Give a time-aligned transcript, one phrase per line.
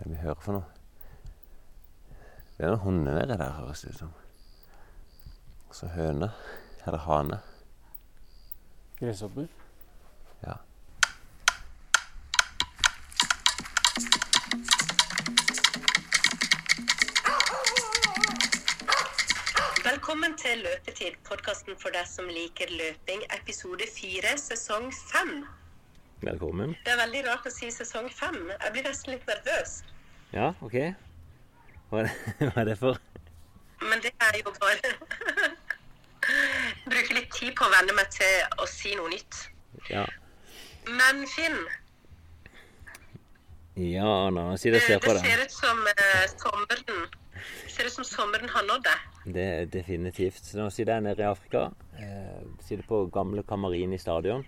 [0.00, 0.68] Hva er det vi hører for noe?
[2.56, 4.14] Det er noen hunder nedi der, høres det ut som.
[5.68, 6.30] Og så høne.
[6.86, 7.36] Eller hane.
[8.96, 9.50] Gresshopper.
[10.46, 10.56] Ja.
[19.84, 25.42] Velkommen til Løpetid, podkasten for deg som liker løping, episode fire, sesong fem.
[26.20, 26.74] Velkommen.
[26.84, 28.36] Det er veldig rart å si sesong fem.
[28.52, 29.78] Jeg blir nesten litt nervøs.
[30.34, 30.76] Ja, OK.
[31.88, 32.16] Hva er det,
[32.50, 33.00] hva er det for?
[33.80, 34.90] Men det er jo bare
[36.90, 39.38] Bruker litt tid på å venne meg til å si noe nytt.
[39.88, 40.04] Ja.
[40.90, 41.56] Men Finn,
[43.80, 44.50] Ja, Anna.
[44.60, 47.06] Si det ser på det ser ut som eh, sommeren
[47.70, 49.10] ser ut som sommeren har nådd deg.
[49.32, 50.44] Det er definitivt.
[50.44, 51.70] Så nå sitter jeg nede i Afrika.
[51.96, 54.44] Eh, sitter på gamle Kamarin i stadion.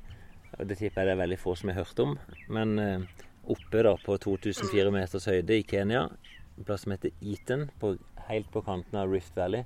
[0.58, 2.16] Og Det tipper jeg det er veldig få som har hørt om.
[2.52, 3.04] Men eh,
[3.50, 6.08] oppe da på 2004 meters høyde i Kenya,
[6.56, 7.94] en plass som heter Eton, på,
[8.28, 9.64] helt på kanten av Rift Valley,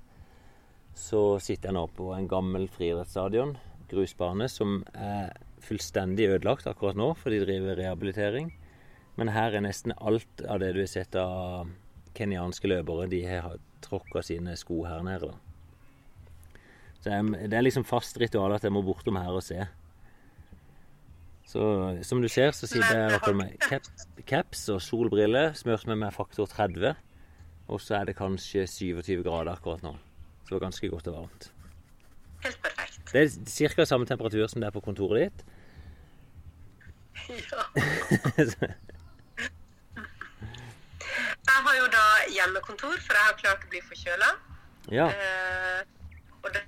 [0.96, 3.56] så sitter jeg nå på en gammel friidrettsstadion,
[3.90, 8.52] grusbane, som er fullstendig ødelagt akkurat nå, for de driver rehabilitering.
[9.16, 11.68] Men her er nesten alt av det du har sett av
[12.16, 15.32] kenyanske løpere, de har tråkka sine sko her nede.
[17.00, 19.66] Så det er liksom fast ritual at jeg må bortom her og se.
[21.46, 21.62] Så
[22.02, 25.86] som du ser, så sitter jeg i hvert fall med caps, caps og solbriller, smurt
[25.86, 26.96] med med faktor 30.
[27.68, 29.92] Og så er det kanskje 27 grader akkurat nå.
[30.42, 31.52] Så det var ganske godt og varmt.
[32.44, 32.98] Helt perfekt.
[33.12, 33.84] Det er ca.
[33.84, 35.46] samme temperatur som det er på kontoret ditt.
[37.30, 37.62] Ja.
[41.46, 44.30] Jeg har jo da hjemmekontor, for jeg har klart å bli forkjøla.
[44.92, 45.06] ja.
[45.08, 45.82] Eh,
[46.42, 46.62] og det,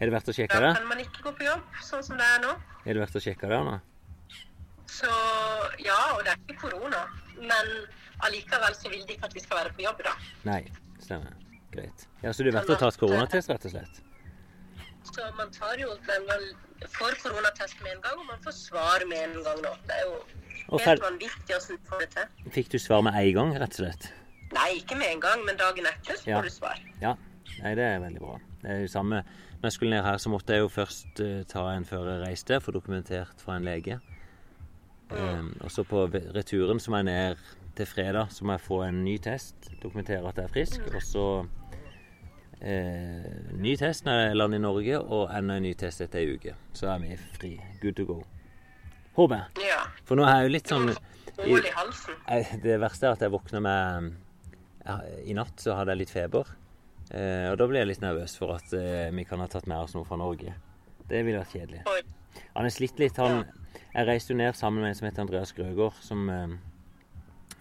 [0.00, 0.60] Har verdt å sjekke det?
[0.60, 0.78] da det?
[0.80, 2.54] kan man ikke gå på jobb, sånn som det er nå.
[2.84, 3.80] Er det verdt å sjekke det, Anna?
[4.90, 5.10] Så
[5.82, 7.04] ja, og det er ikke korona.
[7.38, 7.70] Men
[8.26, 10.12] allikevel så vil de ikke at vi skal være på jobb, da.
[10.46, 10.60] Nei,
[11.02, 11.32] stemmer.
[11.74, 12.04] Greit.
[12.22, 14.02] Ja, Så du har å ta et koronatest, rett og slett?
[15.14, 16.44] Så man tar jo den man
[16.94, 19.72] får koronatest med en gang, og man får svar med en gang nå.
[19.88, 20.14] Det er jo
[20.70, 22.50] helt fer- vanvittig åssen du får det til.
[22.54, 24.10] Fikk du svar med en gang, rett og slett?
[24.54, 26.38] Nei, ikke med en gang, men dagen etter så Ja.
[26.38, 26.78] får du svar.
[27.02, 27.16] Ja.
[27.62, 28.38] Nei, det er veldig bra.
[28.62, 29.24] Det er jo samme
[29.64, 32.20] Når jeg skulle ned her, så måtte jeg jo først eh, ta en før jeg
[32.20, 33.94] reiste, få dokumentert fra en lege.
[35.08, 36.02] Um, og så på
[36.34, 37.44] returen så må jeg ned
[37.78, 40.84] til fredag, så må jeg få en ny test, dokumentere at jeg er frisk.
[40.90, 41.24] Og så
[42.60, 46.34] eh, ny test når jeg lander i Norge, og enda en ny test etter ei
[46.36, 46.52] uke.
[46.76, 47.54] Så er vi fri.
[47.80, 48.18] Good to go.
[49.16, 49.70] Håper jeg.
[49.70, 49.80] Ja.
[50.04, 52.20] For nå er jeg jo litt sånn i halsen.
[52.68, 54.12] Det verste er at jeg våkner med
[54.84, 56.52] ja, I natt så hadde jeg litt feber.
[57.10, 59.76] Eh, og da blir jeg litt nervøs for at eh, vi kan ha tatt med
[59.84, 60.54] oss noe fra Norge.
[61.08, 61.82] Det ville vært kjedelig.
[62.56, 63.18] Han er slitt litt.
[63.20, 63.44] Han,
[63.94, 66.54] jeg reiste jo ned sammen med en som heter Andreas Grøgaard, som eh,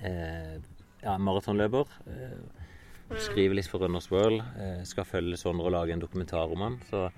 [0.07, 0.55] eh,
[1.03, 1.91] ja, maratonløper.
[2.07, 4.39] Eh, skriver litt for Runners World.
[4.57, 6.79] Eh, skal følge Sondre og lage en dokumentar om han.
[6.89, 7.09] Så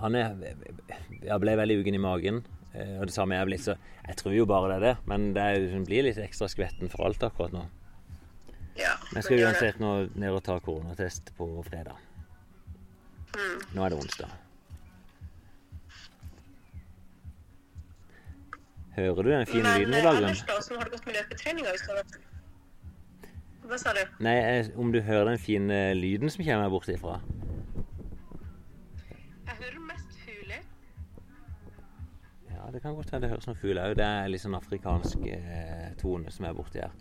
[0.00, 0.34] han er
[1.24, 2.42] Jeg ble veldig ugen i magen.
[2.74, 3.74] eh, og det samme er jeg blitt, så
[4.06, 4.96] jeg tror jo bare det er det.
[5.10, 7.64] Men det er, blir litt ekstra skvetten for alt akkurat nå.
[8.78, 11.98] Ja, Men jeg skal uansett nå ned og ta koronatest på fredag.
[13.34, 13.58] Mm.
[13.74, 14.30] Nå er det onsdag.
[18.96, 20.30] Hører du den fine Men lyden i eh, bakgrunnen?
[20.30, 21.74] ellers da, hvordan har det gått med løpetreninga?
[23.70, 24.00] Hva sa du?
[24.26, 24.36] Nei,
[24.82, 27.20] om du hører den fine lyden som kommer bortifra?
[29.46, 29.79] Jeg hører
[32.72, 33.94] det kan godt være det høres noen fugl òg.
[33.98, 36.92] Det er litt sånn afrikansk eh, tone som er borti her.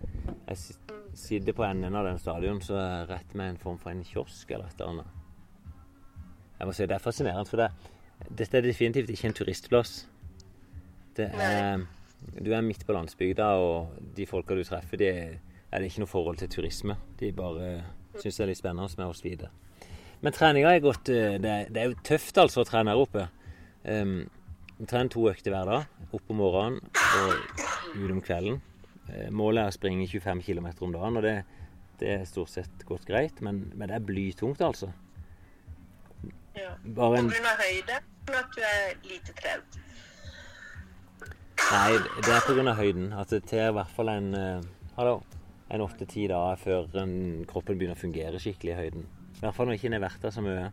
[0.47, 2.77] Jeg sit- sitter på enden av den stadion, så
[3.09, 5.15] rett med en form for en kiosk eller et eller annet.
[6.59, 7.69] Jeg må si Det er fascinerende, for det,
[8.37, 9.93] dette er definitivt ikke en turistplass.
[11.15, 11.85] Det er,
[12.39, 15.37] du er midt på landsbygda, og de folka du treffer, de er,
[15.71, 16.95] det ikke noe forhold til turisme.
[17.19, 17.83] De bare
[18.19, 19.51] syns det er litt spennende med oss videre.
[20.21, 23.27] Men treninga er gått eh, det, det er jo tøft altså å trene her oppe.
[23.87, 24.25] Um,
[24.79, 26.05] vi trener to økter hver dag.
[26.15, 26.79] Opp om morgenen
[27.19, 28.61] og ut om kvelden.
[29.09, 31.35] Eh, Målet er å springe 25 km om dagen, og det,
[31.99, 33.41] det er stort sett gått greit.
[33.45, 34.91] Men, men det er blytungt, altså.
[36.55, 36.73] Ja.
[36.83, 39.79] Bare På grunn av høyde, eller at du er lite trent.
[41.69, 42.73] Nei, det er pga.
[42.79, 43.11] høyden.
[43.13, 45.19] At det tar i hvert fall en eh, Hallo.
[45.69, 47.11] En åtte-ti dager før en,
[47.45, 49.03] kroppen begynner å fungere skikkelig i høyden.
[49.35, 50.63] I hvert fall når ikke en har vært der så mye.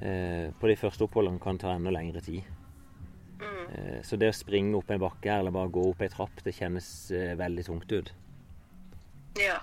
[0.00, 2.48] Eh, på de første oppholdene kan det ta enda lengre tid.
[3.70, 6.56] Eh, så det å springe opp en bakke eller bare gå opp ei trapp, det
[6.56, 8.12] kjennes eh, veldig tungt ut.
[9.38, 9.60] Ja.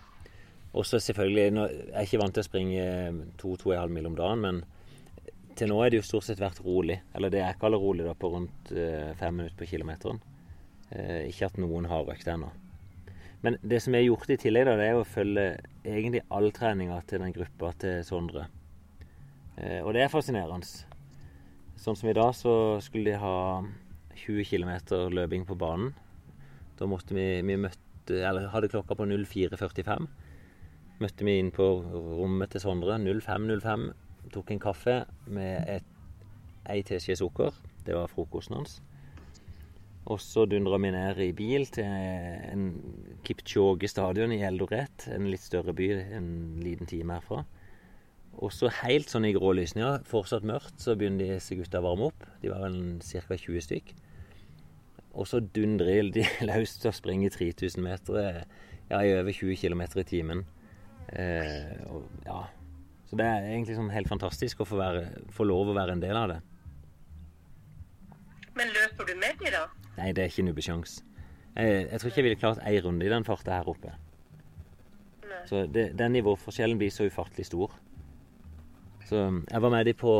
[0.77, 2.83] Og så selvfølgelig nå, Jeg er ikke vant til å springe
[3.41, 4.63] to-to-og-en-halv mil om dagen, men
[5.57, 6.99] til nå er det jo stort sett vært rolig.
[7.17, 10.21] Eller det jeg kaller rolig, da, på rundt eh, fem minutter på kilometeren.
[10.93, 12.51] Eh, ikke at noen har røkt ennå.
[13.41, 15.47] Men det som jeg har gjort i tillegg, da, det er å følge
[15.85, 18.47] egentlig all treninga til den gruppa til Sondre.
[19.57, 20.85] Eh, og det er fascinerende.
[21.77, 23.37] Sånn som i dag, så skulle de ha
[24.17, 24.71] 20 km
[25.13, 25.93] løping på banen.
[26.77, 30.07] Da måtte vi, vi møtte, eller hadde klokka på 04.45.
[31.01, 31.65] Møtte vi inn på
[32.17, 33.87] rommet til Sondre 05.05.
[34.33, 34.99] Tok en kaffe
[35.29, 35.89] med et,
[36.69, 37.55] ei teskje sukker.
[37.85, 38.79] Det var frokosten hans.
[40.07, 42.67] Og så dundra vi ned i bil til en
[43.27, 46.29] Kipchoge stadion i Eldoret, en litt større by en
[46.63, 47.43] liten time herfra.
[48.37, 52.27] Og så helt sånn i grålysninga, fortsatt mørkt, så begynner disse gutta å varme opp.
[52.43, 53.35] De var vel ca.
[53.35, 53.95] 20 stykk.
[55.17, 58.43] Og så dundrer de løs å springe 3000 meter
[58.91, 60.45] ja, i over 20 km i timen.
[61.09, 62.43] Eh, og, ja.
[63.07, 66.03] Så det er egentlig sånn helt fantastisk å få, være, få lov å være en
[66.03, 66.39] del av det.
[68.57, 69.65] Men løper du med de da?
[69.97, 70.99] Nei, det er ikke nubbesjans.
[71.57, 73.93] Jeg, jeg tror ikke jeg ville klart ei runde i den farta her oppe.
[75.25, 75.43] Nei.
[75.49, 77.73] Så det, den nivåforskjellen blir så ufattelig stor.
[79.07, 80.13] Så jeg var med de på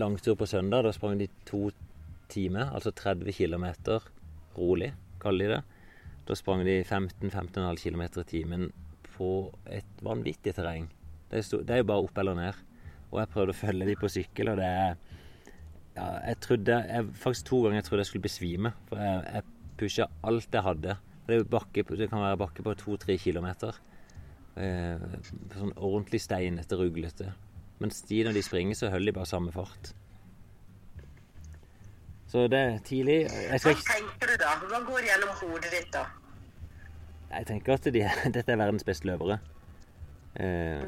[0.00, 0.84] langtur på søndag.
[0.84, 1.68] Da sprang de to
[2.30, 3.66] timer, altså 30 km
[4.56, 4.92] rolig,
[5.22, 5.60] kaller de det.
[6.28, 8.66] Da sprang de 15-15,5 km i timen
[9.16, 9.30] på
[9.66, 10.88] et vanvittig terreng.
[11.30, 12.60] Det er, jo bare opp eller ned.
[13.10, 14.70] Og jeg prøvde å følge de på sykkel, og det
[15.96, 18.72] ja, jeg trodde jeg, Faktisk to ganger jeg trodde jeg skulle besvime.
[18.88, 20.96] For jeg, jeg pusha alt jeg hadde.
[21.26, 23.76] Det, bakke, det kan være bakke på to-tre kilometer.
[24.58, 25.02] Eh,
[25.54, 27.30] sånn ordentlig steinete, ruglete.
[27.80, 29.92] Mens de når de springer, så holder de bare samme fart.
[32.30, 34.52] Så det er tidlig Jeg, skal Hva tenker du da?
[34.70, 36.06] Hva går gjennom hodet ditt da?
[37.30, 38.02] jeg tenker at de,
[38.36, 39.38] dette er verdens beste løpere.
[40.34, 40.82] Eh,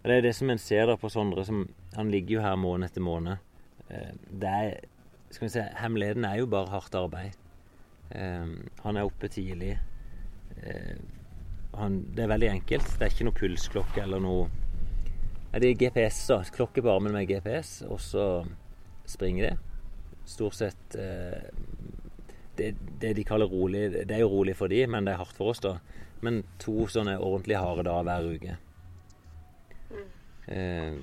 [0.00, 1.44] og Det er det som en ser da på Sondre.
[1.48, 1.66] Som,
[1.96, 3.40] han ligger jo her måned etter måned.
[3.88, 4.10] Eh,
[4.40, 4.74] det er
[5.30, 7.38] skal vi se, Hemmeligheten er jo bare hardt arbeid.
[8.10, 8.52] Eh,
[8.84, 9.76] han er oppe tidlig.
[10.58, 10.96] Eh,
[11.78, 12.92] han, det er veldig enkelt.
[12.98, 14.48] Det er ikke noe pulsklokke eller noe
[15.54, 16.42] Det er GPS, da.
[16.54, 18.26] Klokke på armen med GPS, og så
[19.08, 19.69] springer de.
[20.30, 21.50] Stort sett eh,
[22.56, 25.36] det, det de kaller rolig Det er jo rolig for de, men det er hardt
[25.36, 25.78] for oss, da.
[26.24, 28.58] Men to sånne ordentlig harde dager hver uke.
[30.50, 30.96] Eh,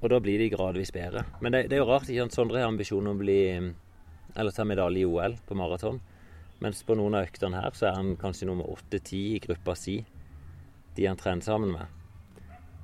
[0.00, 1.24] og da blir de gradvis bedre.
[1.40, 2.08] Men det, det er jo rart.
[2.08, 2.36] ikke sant?
[2.36, 3.40] Sondre har ambisjon om å bli
[4.36, 6.00] Eller ta medalje i OL på maraton.
[6.60, 9.98] Mens på noen av øktene her så er han kanskje nummer åtte-ti i gruppa si.
[10.96, 11.96] De han trener sammen med.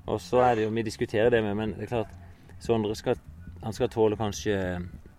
[0.06, 2.18] Og så er det jo Vi diskuterer det med, men det er klart
[2.62, 3.18] Sondre skal,
[3.62, 4.56] han skal tåle kanskje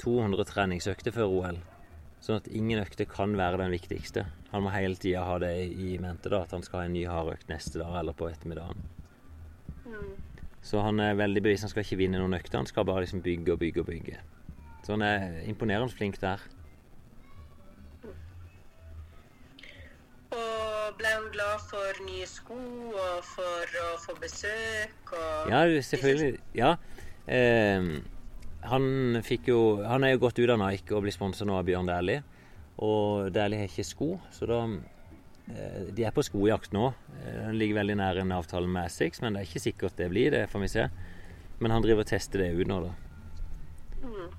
[0.03, 1.61] 200 treningsøkter før OL.
[2.23, 4.25] Sånn at ingen økter kan være den viktigste.
[4.53, 7.03] Han må hele tida ha det i mente, da, at han skal ha en ny
[7.09, 8.85] hardøkt neste dag eller på ettermiddagen.
[10.63, 11.65] Så han er veldig bevisst.
[11.67, 14.19] Han skal ikke vinne noen økter, han skal bare liksom bygge og bygge og bygge.
[14.85, 16.39] Så han er imponerende flink der.
[20.33, 26.39] Og ble han glad for nye sko og for å få besøk og Ja, selvfølgelig.
[26.55, 26.75] Ja.
[27.27, 27.91] Eh,
[28.69, 31.89] han jo Han er jo gått ut av Nike og blir sponsa nå av Bjørn
[31.89, 32.23] Dæhlie.
[32.83, 36.93] Og Dæhlie har ikke sko, så da eh, De er på skojakt nå.
[37.21, 40.09] Eh, Den ligger veldig nær en avtale med Essex, men det er ikke sikkert det
[40.09, 40.87] blir, det får vi se.
[41.59, 42.93] Men han driver og tester det ut nå, da.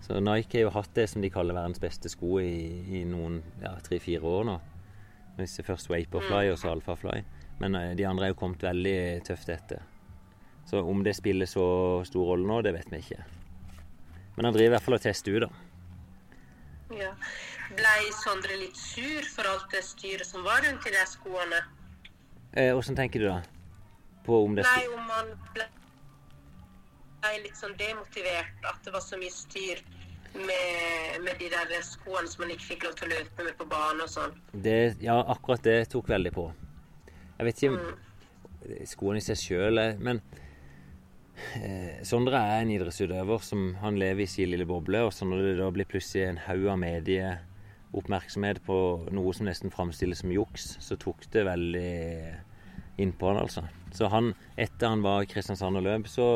[0.04, 3.38] Så Nike har jo hatt det som de kaller verdens beste sko i, i noen
[3.62, 4.58] ja, tre-fire år nå.
[5.38, 7.22] Disse først Vaporfly og så Alphafly.
[7.62, 9.82] Men eh, de andre er jo kommet veldig tøft etter.
[10.68, 11.64] Så om det spiller så
[12.08, 13.24] stor rolle nå, det vet vi ikke.
[14.36, 15.50] Men han driver i hvert fall og tester ut, da.
[16.94, 17.12] Ja.
[17.74, 21.62] Blei Sondre litt sur for alt det styret som var rundt i de skoene?
[22.52, 23.40] Eh, tenker du da?
[24.24, 25.66] På om det Nei, om han ble
[27.42, 29.80] litt sånn demotivert, at det var så mye styr
[30.34, 33.66] med, med de der skoene som han ikke fikk lov til å løpe med på
[33.70, 34.34] bane og sånn.
[34.52, 36.48] det Ja, akkurat det tok veldig på.
[37.38, 40.20] Jeg vet ikke om skoene i seg sjøl Men
[41.60, 45.02] eh, Sondre er en idrettsutøver som han lever i sin lille boble.
[45.06, 48.78] Og så når det da blir plutselig en haug av medieoppmerksomhet på
[49.14, 51.94] noe som nesten framstilles som juks, så tok det veldig
[53.02, 53.64] innpå han, altså.
[53.94, 56.26] Så han, etter han var i Kristiansand og løp, så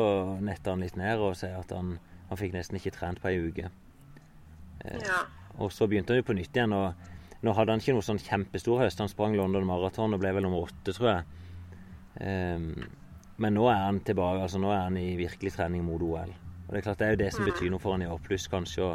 [0.43, 1.97] netta han litt ned og sier at han,
[2.29, 3.71] han fikk nesten ikke trent på ei uke.
[4.83, 5.23] Ja.
[5.59, 6.75] Og så begynte han jo på nytt igjen.
[6.75, 8.99] og Nå hadde han ikke noe sånn kjempestor høst.
[8.99, 11.39] Han sprang London Marathon og ble vel nummer åtte, tror jeg.
[12.23, 12.73] Ehm,
[13.39, 14.43] men nå er han tilbake.
[14.43, 16.33] altså Nå er han i virkelig trening mot OL.
[16.67, 18.47] Og Det er klart det er jo det som betyr noe for han i pluss
[18.51, 18.91] kanskje å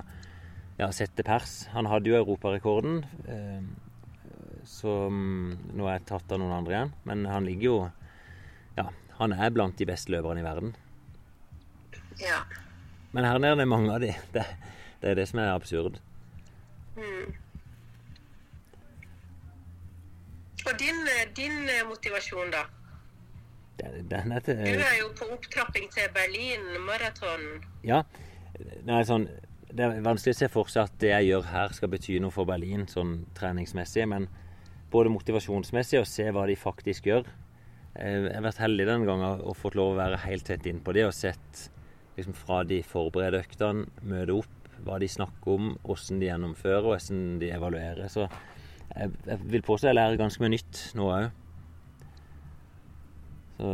[0.78, 1.64] ja, sette pers.
[1.72, 3.62] Han hadde jo europarekorden, eh,
[4.68, 6.92] som nå er tatt av noen andre igjen.
[7.08, 7.78] Men han ligger jo
[8.76, 8.88] Ja,
[9.20, 10.74] han er blant de beste løperne i verden.
[12.20, 12.42] ja.
[13.14, 14.10] Men her nede er det mange av de.
[14.34, 14.42] Det,
[15.00, 16.00] det er det som er absurd.
[20.66, 22.64] Og din, eh, din eh, motivasjon, da?
[23.80, 27.44] Den, den er til Du er jo på opptrapping til Berlin maraton.
[27.86, 28.04] Ja.
[28.86, 29.26] Nei, sånn,
[29.74, 32.34] det er vanskelig å se for seg at det jeg gjør her skal bety noe
[32.34, 34.28] for Berlin sånn treningsmessig, men
[34.94, 37.26] både motivasjonsmessig og se hva de faktisk gjør.
[37.94, 41.06] Jeg har vært heldig den gangen og fått lov å være helt tett innpå det
[41.08, 41.68] og sett
[42.16, 46.92] liksom, fra de forbereder øktene, møte opp, hva de snakker om, hvordan de gjennomfører og
[46.92, 48.06] hvordan de evaluerer.
[48.10, 51.43] Så jeg, jeg vil påstå jeg lærer ganske mye nytt nå òg.
[53.56, 53.72] Så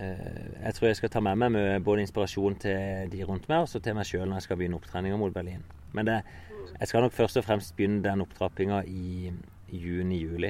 [0.00, 3.64] eh, jeg tror jeg skal ta med meg med både inspirasjon til de rundt meg,
[3.64, 5.64] og så til meg sjøl når jeg skal begynne opptreninga mot Berlin.
[5.92, 6.20] Men det,
[6.78, 9.32] jeg skal nok først og fremst begynne den opptrappinga i,
[9.70, 10.48] juni-juli.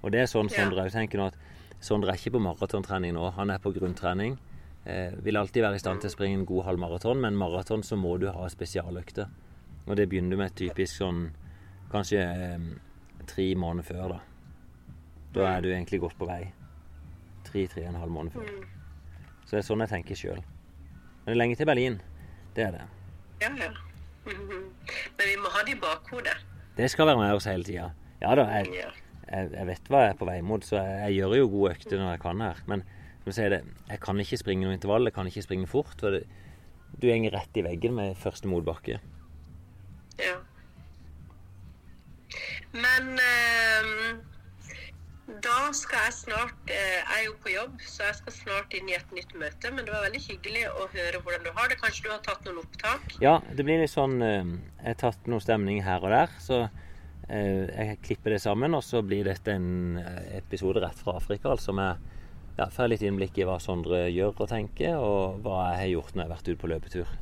[0.00, 1.36] Og det er sånn Sondre òg tenker nå at
[1.80, 4.38] Sondre er ikke på maratontrening nå, han er på grunntrening.
[4.84, 7.96] Eh, vil alltid være i stand til å springe en god halvmaraton, men maraton så
[8.00, 9.28] må du ha spesialøkter.
[9.86, 11.26] Og det begynner du med typisk sånn
[11.92, 12.70] kanskje eh,
[13.28, 14.20] tre måneder før, da.
[15.36, 16.42] Da er du egentlig godt på vei.
[17.50, 18.48] Tre, tre og en halv måned før.
[19.44, 20.40] Så det er sånn jeg tenker sjøl.
[20.40, 21.98] Men det er lenge til Berlin.
[22.54, 22.84] Det er det.
[23.42, 23.70] Ja, ja.
[24.30, 26.36] Men vi må ha det i bakhodet.
[26.76, 27.90] Det skal være med oss hele tida.
[28.20, 28.70] Ja da, jeg,
[29.26, 31.72] jeg, jeg vet hva jeg er på vei mot, så jeg, jeg gjør jo gode
[31.74, 32.62] økter når jeg kan her.
[32.70, 32.84] Men
[33.20, 35.96] som jeg sier det, jeg kan ikke springe noe intervall, jeg kan ikke springe fort.
[36.00, 36.22] For det,
[37.00, 39.00] du går rett i veggen med første motbakke.
[40.20, 40.36] Ja.
[42.76, 43.90] Men eh,
[45.44, 48.90] da skal jeg snart eh, Jeg er jo på jobb, så jeg skal snart inn
[48.90, 49.72] i et nytt møte.
[49.74, 51.78] Men det var veldig hyggelig å høre hvordan du har det.
[51.80, 53.16] Kanskje du har tatt noen opptak?
[53.22, 56.62] Ja, det blir litt sånn eh, Jeg har tatt noe stemning her og der, så
[57.28, 58.76] eh, jeg klipper det sammen.
[58.76, 60.00] Og så blir dette en
[60.36, 62.10] episode rett fra Afrika, altså med
[62.58, 66.14] ja, får litt innblikk i hva Sondre gjør og tenker, og hva jeg har gjort
[66.14, 67.18] når jeg har vært ute på løpetur.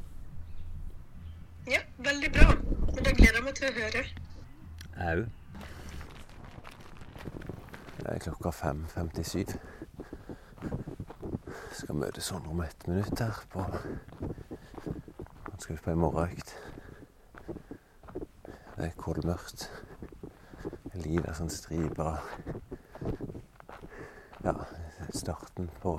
[1.68, 2.54] Ja, veldig bra.
[2.94, 4.06] Men da gleder jeg meg til å høre.
[4.98, 5.18] Au.
[7.99, 9.59] Det er klokka 5.57.
[11.73, 16.52] Skal møte Sondre om ett minutt her på Han skal ut på ei morgenøkt.
[18.76, 19.67] Det er kålmørkt.
[20.95, 22.12] Livet er sånn stripa
[24.45, 24.55] Ja,
[25.11, 25.97] starten på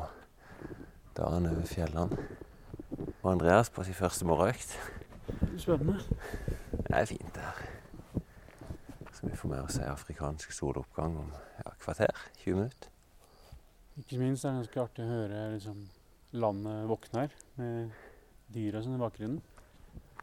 [1.19, 2.23] dagen over fjellene.
[3.19, 4.71] Og Andreas på sin første morgenøkt.
[5.59, 5.99] Spennende.
[6.71, 8.23] Det er fint det her.
[9.11, 11.31] Så vi får med oss si afrikansk soloppgang om
[11.89, 12.21] kvarter.
[12.43, 12.91] 20 minutter.
[13.99, 15.81] Ikke minst er det ganske artig å høre liksom,
[16.39, 17.97] landet her, med
[18.53, 19.41] dyra sånn i bakgrunnen.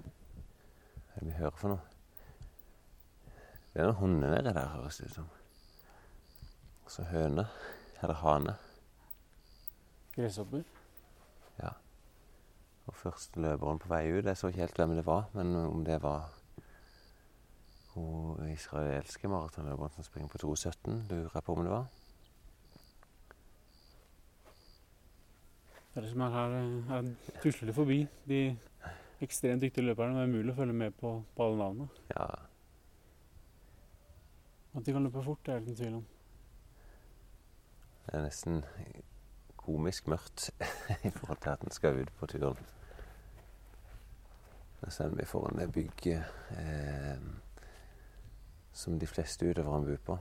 [0.01, 1.83] Hva er det vi hører for noe?
[3.75, 5.29] Det er noen hunder nedi der, høres det ut som.
[6.87, 7.45] Og så høne.
[8.01, 8.57] Eller hane.
[10.15, 10.65] Gresshopper.
[12.87, 14.27] Og første løperen på vei ut.
[14.29, 16.29] Jeg så ikke helt hvem det var, men om det var
[17.97, 21.87] hun israelske maratonløperen som springer på 2,17, lurer på om det var.
[25.95, 27.07] Det er det som er her, eh, her
[27.43, 28.41] tusler det forbi de
[29.21, 30.15] ekstremt dyktige løperne.
[30.15, 31.89] Det er umulig å følge med på, på alle navnene.
[32.11, 32.27] Ja,
[34.77, 36.07] At de kan løpe fort, det er det ingen tvil om.
[38.07, 38.65] det er nesten
[39.57, 40.51] komisk mørkt
[41.09, 42.61] i forhold til at en skal ut på turen.
[44.89, 47.25] Så er vi foran det bygget eh,
[48.77, 50.19] som de fleste utøverne bor på.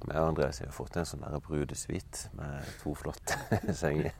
[0.00, 3.36] Jeg og Andreas har fått en sånn brudesuite med to flotte
[3.82, 4.14] senger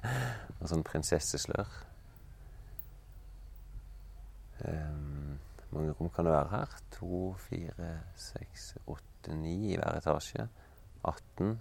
[0.59, 1.79] og sånn prinsesseslør.
[4.61, 5.39] Um,
[5.73, 6.77] mange rom kan det være her?
[6.99, 7.91] To, fire,
[8.21, 10.49] seks, åtte, ni i hver etasje.
[11.01, 11.55] 18,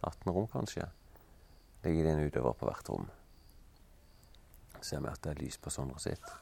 [0.00, 0.88] 18 rom kanskje.
[1.84, 3.08] Ligger det en utøver på hvert rom.
[4.80, 6.32] Ser vi at det er lys på Sondre sitt.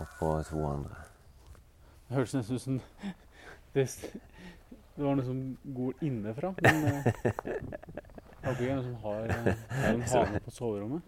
[0.00, 1.02] Og på to andre.
[2.08, 2.80] Det høres nesten ut som
[3.74, 3.86] det,
[4.96, 5.42] det var noe som
[5.76, 6.54] går innenfra.
[6.60, 7.04] Men eh,
[8.40, 11.02] det er ikke en som har, eh, har en hane på soverommet.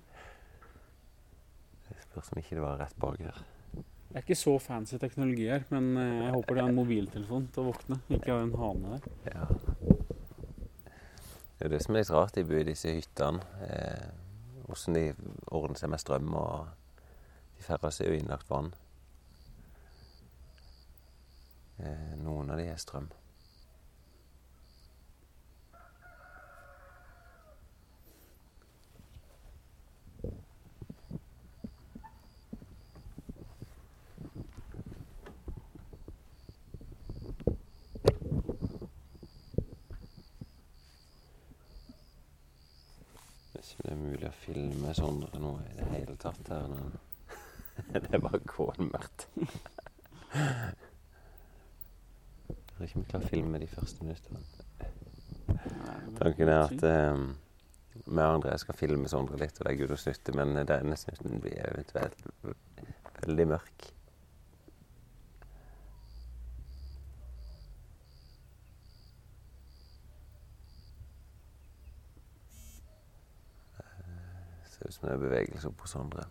[1.88, 3.42] Det spørs om ikke det var rett bak her.
[4.12, 7.46] Det er ikke så fancy teknologi her, men eh, jeg håper det er en mobiltelefon
[7.52, 7.96] til å våkne.
[8.12, 9.06] Ikke en hane der.
[9.32, 9.46] Ja.
[11.62, 12.34] Det er jo det som er litt rart.
[12.36, 13.40] De bor i disse hyttene.
[13.64, 14.06] Eh,
[14.66, 15.04] hvordan de
[15.48, 17.06] ordner seg med strøm, og
[17.56, 18.72] de færreste er jo innlagt vann.
[21.82, 23.08] Eh, noen av de er strøm.
[43.52, 46.78] Hvis det er mulig å filme Sondre nå i det hele tatt her.
[47.92, 49.26] Det er bare kålmørkt.
[52.72, 54.40] Jeg tror ikke vi klarer å filme de første minuttene.
[56.18, 57.24] Tanken er at eh,
[58.06, 61.42] vi og André skal filme Sondre litt og legge ut og snutte, men denne snutten
[61.44, 62.24] blir eventuelt
[63.20, 63.88] veldig mørk.
[73.78, 76.26] Eh, Ser ut som det er bevegelse på Sondre.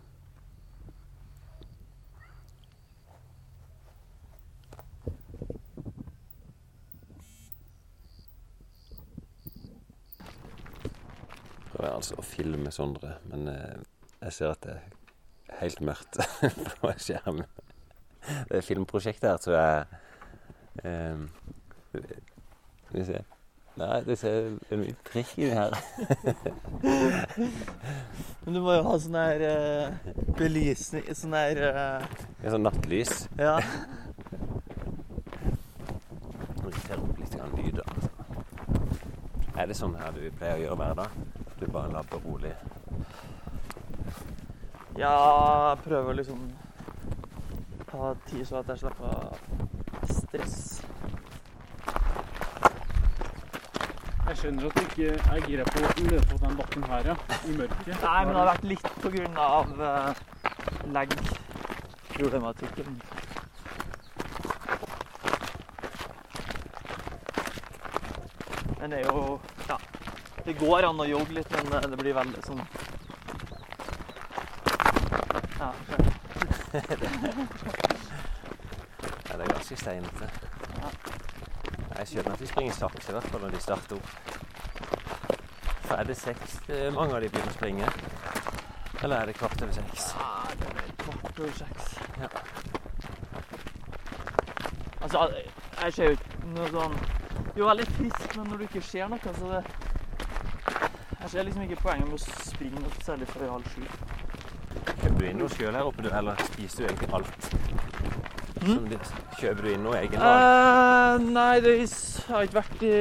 [11.90, 13.78] Altså å filme Sondre, men eh,
[14.22, 16.18] jeg ser at det er helt mørkt
[16.80, 17.46] på skjermen.
[18.22, 19.84] Det er filmprosjektet her, så jeg
[20.86, 21.18] eh,
[21.92, 23.22] Skal vi se
[23.72, 25.72] Nei, det ser det er mye prikk inni her.
[28.44, 33.14] Men du må jo ha sånn her eh, belysning Sånn her Det er sånn nattlys.
[33.40, 33.56] Ja.
[36.60, 37.56] Nå ser opp litt lyder.
[37.56, 38.10] lyd.
[39.56, 41.41] Er det sånn her du pleier å gjøre hver dag?
[41.62, 42.54] Du bare labber rolig?
[44.98, 46.52] Ja, prøver liksom
[47.90, 49.36] ta tid så at jeg slapper av
[50.10, 50.56] stress.
[54.26, 57.16] Jeg skjønner at du ikke er gira på å løpe opp den bakken her, ja.
[57.46, 57.94] I mørket.
[57.94, 60.10] Nei, men det har vært litt på grunn av uh,
[60.98, 61.16] lag
[62.16, 63.00] problematikken.
[68.80, 69.51] Men det er jo.
[70.52, 72.58] Det går an å jogge litt, men eh, det blir veldig sånn
[75.56, 75.68] Ja.
[79.30, 80.26] Ja, det er ganske steinete.
[81.96, 84.10] Jeg skjønner at de springer sakte, i hvert fall når de starter opp.
[85.86, 87.88] For er det seks eh, mange av de begynner å springe?
[89.00, 90.10] Eller er det kvart over seks?
[90.18, 90.28] Ja,
[90.60, 91.94] det er kvart over seks.
[92.20, 92.28] Ja.
[95.00, 95.24] Altså,
[95.80, 98.84] jeg ser jo ikke noe sånn Det er jo veldig trist, men når du ikke
[98.90, 99.64] ser noe, så det
[101.22, 103.84] Jeg ser liksom ikke poenget med å springe noe særlig før halv sju.
[105.02, 107.48] Kjøper du inn noe sjøl her oppe, du, eller spiser du egentlig alt?
[108.62, 108.98] Som de,
[109.38, 110.42] kjøper du inn noe egen mat?
[110.42, 111.76] Eh, nei, det
[112.28, 112.96] har ikke vært i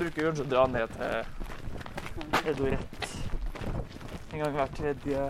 [0.00, 3.10] Bruker kanskje å dra ned til Edo rett
[4.30, 5.24] en gang hver tredje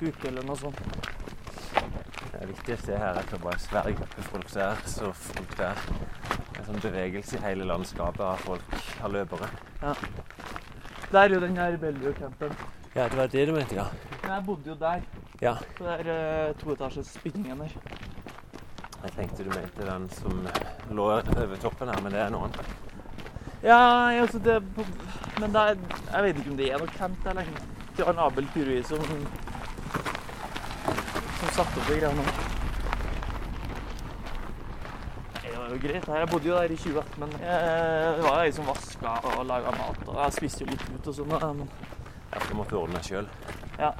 [0.00, 0.78] uke eller noe sånt.
[2.32, 5.82] Det viktigste her er ikke bare sverge folk som er så folk der.
[6.30, 9.48] Det er sånn bevegelse i hele landskapet av folk, av løpere.
[11.12, 12.52] Der er jo den her Bellevue-campen.
[12.94, 13.84] Ja, det var det du mente, ja.
[14.24, 15.00] Jeg bodde jo der,
[15.40, 17.72] Ja, på den uh, toetasjes bygningen der.
[19.02, 20.48] jeg tenkte du mente den som
[20.90, 22.50] lå over toppen her, men det er noen.
[23.62, 23.78] Ja,
[24.20, 24.62] altså det
[25.40, 25.76] Men det er,
[26.12, 27.60] jeg vet ikke om det er noe camp der lenger.
[27.96, 28.98] Det var en Abel Turui som
[31.38, 32.32] som satte opp de greiene her.
[35.34, 36.08] Nei, Det var jo greit.
[36.08, 39.74] Jeg bodde jo der i 2018, men jeg, det var jeg som vaska og laga
[39.76, 40.00] mat.
[40.06, 41.34] Og jeg spiste jo litt ut og sånn.
[41.34, 41.68] Men
[42.32, 43.28] Ja, du måtte ordne deg sjøl.
[43.78, 43.92] ja.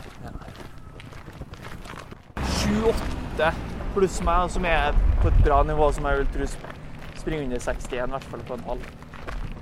[2.59, 3.52] Sju-åtte
[3.94, 6.48] pluss meg, som er på et bra nivå, som jeg vil tro
[7.18, 8.90] springer under 61, i hvert fall på en halv.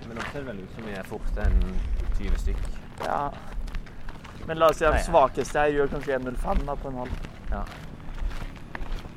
[0.06, 1.60] Men det ser vel ut som vi er fort enn
[2.18, 2.66] 20 stykk.
[3.04, 3.20] Ja.
[4.46, 7.16] Men la oss si de svakeste her gjør kanskje 1,05 på en halv.
[7.50, 7.62] Ja.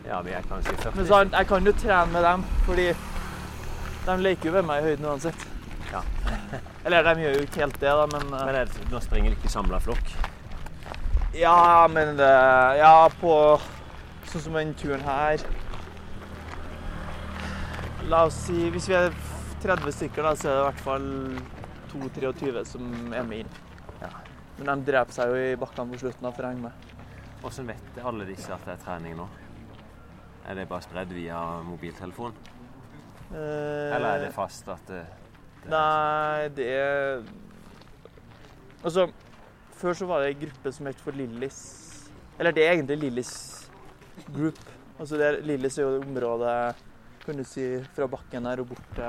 [0.10, 2.88] Ja, vi er kanskje 40 Men så, jeg kan jo trene med dem, fordi
[4.06, 5.48] de leker jo ved meg i høyden uansett.
[5.92, 6.02] Ja.
[6.86, 9.38] Eller de gjør jo ikke helt det, da, men, eh, Men det, nå springer de
[9.38, 10.14] ikke samla flokk.
[11.38, 13.34] Ja, men eh, Ja, på
[14.30, 15.42] sånn som den turen her
[18.10, 19.14] La oss si Hvis vi er
[19.62, 21.08] 30 stykker, da, så er det i hvert fall
[21.92, 23.58] 2-23 som er med inn.
[24.00, 24.14] Ja.
[24.56, 26.88] Men de dreper seg jo i bakkene på slutten, av for å henge med.
[27.42, 29.28] Hvordan vet alle disse at det er trening nå?
[30.48, 32.34] Er det bare spredd via mobiltelefon?
[33.30, 35.04] Eh, Eller er det fast at det,
[35.64, 37.22] det Nei, det er
[38.84, 39.10] Altså,
[39.78, 41.60] før så var det ei gruppe som het for Lillis
[42.40, 43.34] Eller det er egentlig Lillis
[44.34, 44.58] Group.
[45.00, 46.56] Altså det Lillis er jo det området
[47.26, 49.04] kan du si, fra bakken her og bort til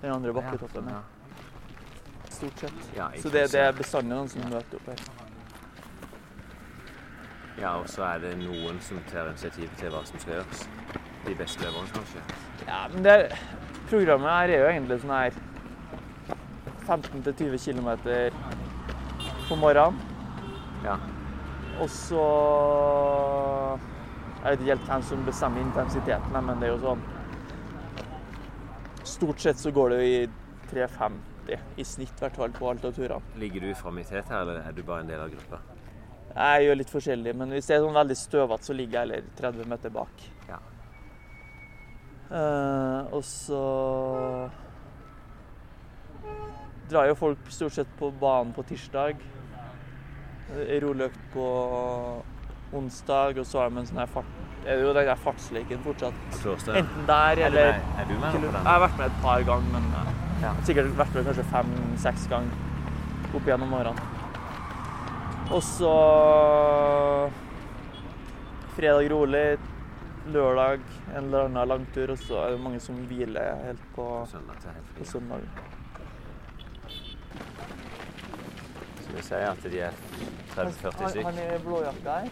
[0.00, 0.88] den andre bakketoppen.
[0.88, 2.30] Ja, ja.
[2.32, 2.78] Stort sett.
[2.96, 5.02] ja, Så det, det er bestandig noen som møter opp her.
[7.60, 10.68] Ja, og så er det noen som tar initiativ til hva som skal gjøres.
[11.26, 12.22] De beste leverne, kanskje.
[12.66, 13.34] Ja, men det er,
[13.90, 15.36] programmet her er jo egentlig sånn her
[16.88, 17.90] 15-20 km
[19.48, 20.00] på morgenen.
[20.82, 20.96] Ja.
[21.80, 22.22] Og så
[24.42, 27.04] Jeg vet ikke helt hvem som bestemmer intensiteten, men det er jo sånn
[29.06, 30.26] Stort sett så går det jo i
[30.72, 33.34] 3,50 i snitt, i hvert fall på alt av turene.
[33.38, 35.58] Ligger du framme i tet her, eller er du bare en del av gruppa?
[36.34, 39.22] Jeg gjør litt forskjellig, men hvis det er sånn veldig støvete, så ligger jeg heller
[39.36, 40.22] 30 meter bak.
[40.48, 40.58] Ja.
[42.32, 43.60] Eh, og så
[46.90, 49.20] drar jo folk stort sett på banen på tirsdag.
[50.56, 51.46] Eh, Rolig økt på
[52.76, 54.32] onsdag, og så har de en sånn her fart...
[54.62, 56.14] Er det jo den der fartsleken fortsatt.
[56.70, 58.52] Enten der Er du eller med- er du med på den?
[58.54, 60.10] Jeg har vært med et par ganger, men eh,
[60.42, 60.52] Ja.
[60.66, 64.00] sikkert vært med kanskje fem-seks ganger opp gjennom årene.
[65.52, 65.92] Og så
[68.76, 69.58] fredag rolig,
[70.32, 70.80] lørdag
[71.12, 74.06] en eller annen langtur, og så er det mange som hviler helt på,
[74.96, 75.44] på søndag.
[79.02, 80.00] Så vi sier at de er
[80.54, 81.28] 30-40 stykker.
[81.28, 82.28] Han i blåjakka her,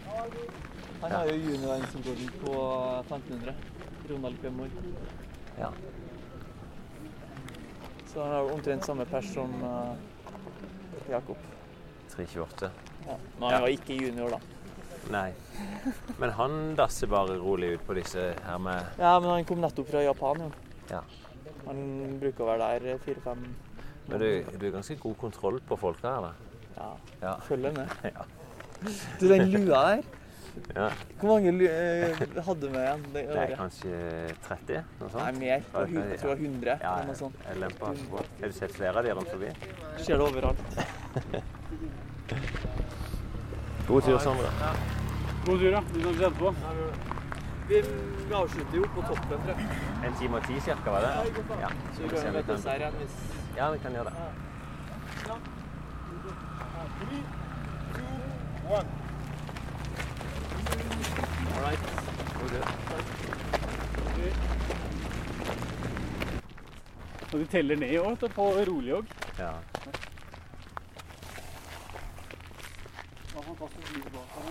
[1.02, 1.16] han Ja.
[1.18, 2.54] har jo junior-NM-rekorden på
[3.08, 3.54] 1500.
[4.10, 4.68] Ronald Kvemor.
[5.58, 5.68] Ja.
[8.06, 11.36] Så han har omtrent samme pers som eh, Jakob.
[12.16, 12.70] 3,28.
[13.10, 13.16] Ja.
[13.38, 13.60] Men han Ja.
[13.60, 14.38] var ikke junior, da.
[15.10, 15.32] Nei.
[16.20, 19.88] Men han dasser bare rolig ut på disse her med Ja, men han kom nettopp
[19.90, 20.50] fra Japan, jo.
[20.90, 21.00] Ja.
[21.66, 21.80] Han
[22.20, 23.42] bruker å være der fire-fem
[24.08, 26.32] Men du, du har ganske god kontroll på folka her, da.
[26.76, 26.92] Ja,
[27.22, 27.34] Ja.
[27.48, 27.88] følger med.
[28.04, 28.10] Ja.
[29.20, 30.02] Du, den lua der
[30.74, 30.88] ja.
[31.20, 33.02] Hvor mange eh, hadde du med igjen?
[33.14, 33.90] Det, Det er kanskje
[34.48, 34.84] 30?
[35.00, 35.22] Noe sånt.
[35.22, 35.58] Nei, mer.
[35.60, 37.34] Det var hun- Jeg tror det var 100 Ja, eller noe sånt.
[37.46, 38.16] jeg lemper på.
[38.40, 39.50] Har du sett flere av de rundt forbi?
[40.02, 40.58] Ser det overalt.
[43.90, 44.50] God tur, Sondre.
[45.46, 45.80] God tur, da.
[45.92, 46.54] Vi snakkes etterpå.
[47.68, 47.82] Vi,
[48.28, 49.66] vi avslutter jo på toppen, tror jeg.
[50.06, 51.10] En time og ti cirka, var det?
[51.60, 51.68] Ja.
[51.96, 53.16] Så vi kan vi møtes kan- her igjen hvis
[53.56, 54.14] Ja, vi kan gjøre det.
[60.30, 61.78] All right.
[67.32, 69.04] Og de teller ned òg, på rolig òg.
[69.38, 69.50] Ja.
[73.60, 74.44] Fantastisk lyd bak her.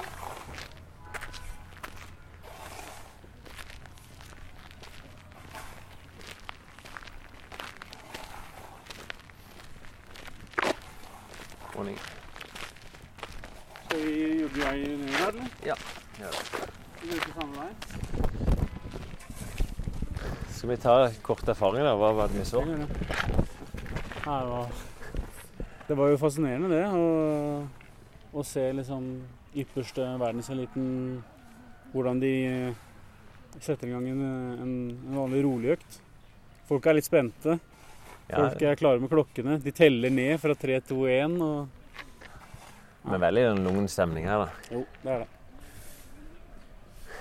[11.75, 11.97] Morning.
[13.85, 15.49] Skal vi jogge vei ned eller?
[15.65, 15.75] Ja.
[16.19, 16.43] Gjør det.
[17.01, 17.71] Vi samme vei.
[20.53, 20.95] Skal vi ta
[21.25, 21.97] kort erfaring, da?
[21.97, 22.61] Hva var det vi så?
[22.61, 22.77] Det
[24.29, 24.69] var,
[25.87, 26.85] det var jo fascinerende, det.
[26.93, 27.78] Å,
[28.33, 29.09] å se liksom
[29.57, 30.87] ypperste verdenseliten
[31.89, 32.81] Hvordan de eh,
[33.57, 34.73] setter i gang en, en,
[35.09, 35.95] en vanlig rolig økt.
[36.69, 37.55] Folk er litt spente.
[38.29, 39.55] Folk er klare med klokkene.
[39.63, 41.39] De teller ned fra 3, 2, 1.
[41.41, 41.79] Og
[43.09, 44.73] men veldig lungen stemning her, da.
[44.75, 45.27] jo, det er det.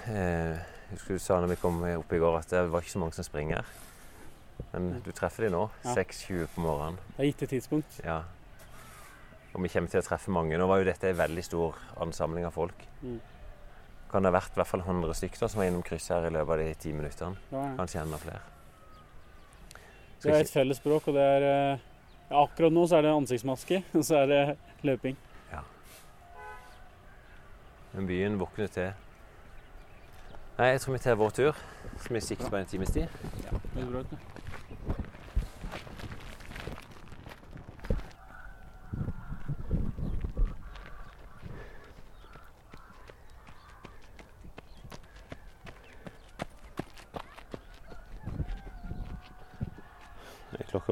[0.09, 0.57] Eh,
[0.89, 3.03] jeg husker du sa når vi kom opp i går at det var ikke så
[3.03, 3.69] mange som springer.
[4.73, 5.69] Men du treffer dem nå.
[5.85, 5.95] Ja.
[5.97, 6.99] 6.20 på morgenen.
[7.15, 8.01] Det er gitt et tidspunkt.
[8.05, 8.23] Ja.
[9.55, 10.59] Og vi kommer til å treffe mange.
[10.61, 12.85] Nå var jo dette en veldig stor ansamling av folk.
[13.01, 13.19] Mm.
[14.13, 16.35] Kan det ha vært i hvert fall 100 stykker som var innom krysset her i
[16.37, 17.41] løpet av de ti minuttene.
[17.53, 17.75] Ja, ja.
[17.81, 18.45] Kanskje enda flere.
[20.23, 21.83] Det er et felles språk, og det er eh,
[22.29, 24.41] ja, Akkurat nå så er det ansiktsmaske, og så er det
[24.87, 25.19] løping.
[25.53, 25.63] Ja.
[27.95, 28.91] Men byen våkner til.
[30.59, 31.61] Nei, jeg tror vi tar vår tur.
[32.03, 33.07] Så vi sikter på en times tid.
[33.47, 34.19] er bra det.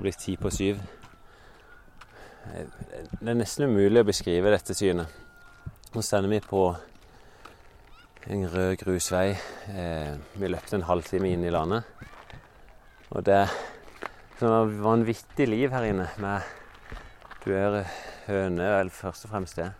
[0.06, 0.76] Blir ti på syv.
[2.46, 5.10] Det er nesten umulig å beskrive dette synet.
[5.96, 6.60] Nå stender vi på
[8.30, 9.32] en rød grusvei.
[9.66, 11.90] Eh, vi løpte en halvtime inn i landet.
[13.10, 13.56] Og det er
[14.38, 16.54] sånn vanvittig liv her inne med
[17.42, 17.80] duer
[18.28, 19.72] høner, eller først og fremst det.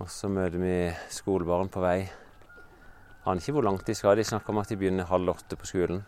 [0.00, 0.74] Og så møter vi
[1.14, 2.00] skolebarn på vei.
[3.22, 4.18] Aner ikke hvor langt de skal.
[4.18, 6.02] De snakker om at de begynner halv åtte på skolen.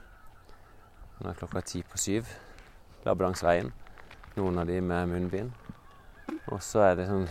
[1.20, 2.30] Nå er klokka ti på syv.
[3.04, 3.70] Labber langs veien.
[4.34, 5.52] Noen av de med munnbind.
[6.50, 7.28] Og så er det sånn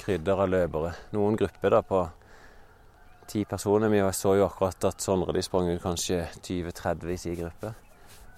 [0.00, 0.94] krydder av løpere.
[1.14, 2.00] Noen grupper da på
[3.30, 3.92] ti personer.
[3.92, 7.72] Vi så jo akkurat at Sondre de sprang ut kanskje 20-30 i sin gruppe.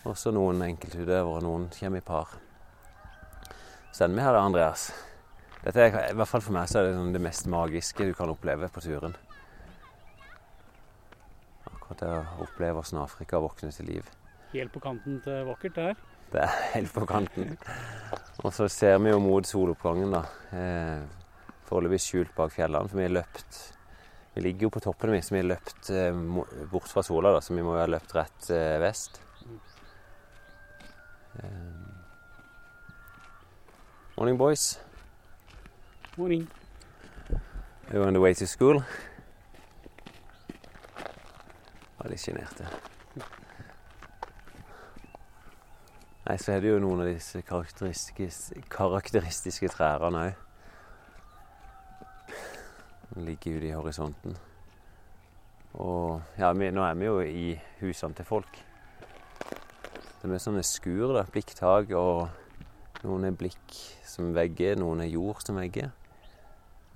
[0.05, 2.37] Og så noen enkeltutøvere, noen kommer i par.
[3.95, 4.91] Send meg her, da, Andreas.
[5.63, 8.17] Dette er, I hvert fall for meg så er det sånn det mest magiske du
[8.19, 9.15] kan oppleve på turen.
[11.71, 14.11] Akkurat det å oppleve hvordan Afrika våkner til liv.
[14.53, 16.01] Helt på kanten til vakkert, det her.
[16.33, 17.57] Det er helt på kanten.
[18.45, 20.23] Og så ser vi jo mot soloppgangen, da.
[20.53, 21.03] Eh,
[21.69, 23.61] Foreløpig skjult bak fjellene, for vi har løpt
[24.35, 26.21] Vi ligger jo på toppen, vi, så vi har løpt eh,
[26.73, 29.21] bort fra sola, da, så vi må jo ha løpt rett eh, vest.
[31.37, 31.75] Eh,
[34.17, 34.79] morning, boys.
[36.17, 36.49] Morning.
[37.91, 38.81] Are you on the way to school?
[41.99, 42.73] Var litt sjenerte.
[46.23, 50.35] Nei, så er det jo noen av disse karakteristiske, karakteristiske trærne òg.
[53.27, 54.37] Ligger ute i horisonten.
[55.83, 57.49] Og ja, vi, nå er vi jo i
[57.81, 58.61] husene til folk.
[59.49, 61.27] Det er mye sånne skur, da.
[61.27, 65.91] Blikktak, og noen er blikk som vegger, noen er jord som vegger.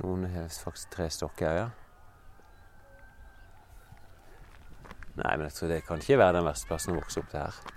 [0.05, 1.71] Noen har faktisk tre stokker i ja.
[5.17, 7.43] Nei, men jeg tror det kan ikke være den verste plassen å vokse opp til
[7.43, 7.76] her.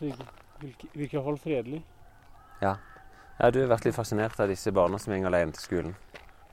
[0.00, 0.30] Nei, det.
[0.62, 1.82] Virker, virker iallfall fredelig.
[2.62, 5.94] Ja, du har vært litt fascinert av disse barna som går alene til skolen.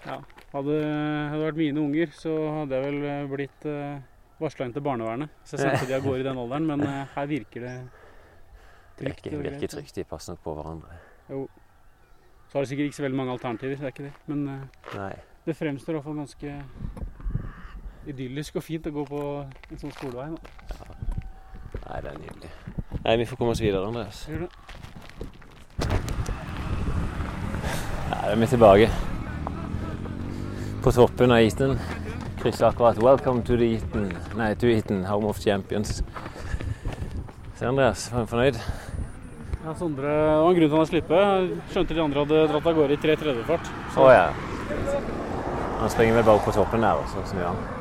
[0.06, 0.19] Ja.
[0.49, 3.99] Hadde det vært mine unger, så hadde jeg vel eh, blitt uh,
[4.41, 5.36] varsla inn til barnevernet.
[5.45, 7.73] Så jeg sendte de av gårde i den alderen, men eh, her virker det
[8.97, 9.28] trygt.
[9.28, 9.99] Det virker trygt.
[9.99, 10.97] De passer nok på hverandre.
[11.30, 11.43] Jo.
[12.49, 14.13] Så har de sikkert ikke så veldig mange alternativer, det er ikke det.
[14.32, 15.13] Men eh, Nei.
[15.45, 16.56] det fremstår i hvert fall ganske
[18.10, 20.32] idyllisk og fint å gå på en sånn skolevei.
[20.34, 21.09] Da.
[21.89, 22.49] Nei, det er nydelig.
[23.04, 24.19] Nei, vi får komme oss videre, Andreas.
[24.30, 24.49] Gjør det.
[28.10, 28.89] Nei, da er vi tilbake.
[30.84, 31.80] På toppen av Eton.
[32.39, 34.13] Krysser akkurat 'Welcome to the Eton'.
[34.38, 36.04] Nei, to Eton, Home of Champions.
[37.56, 38.62] Se, Andreas, var du fornøyd?
[39.65, 41.49] Ja, Sondre, Det var en grunn til han å slippe.
[41.73, 43.73] Skjønte de andre hadde dratt av gårde i tre tredjefart.
[43.97, 44.30] Å ja.
[45.80, 47.79] Han springer vel bare på toppen der, og så snur han.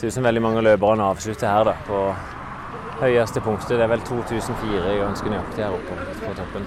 [0.00, 1.98] Ser ut som veldig mange løpere avslutter her, da, på
[3.02, 3.74] høyeste punktet.
[3.76, 6.64] Det er vel 2004 jeg ønsker nøyaktig her oppe på toppen.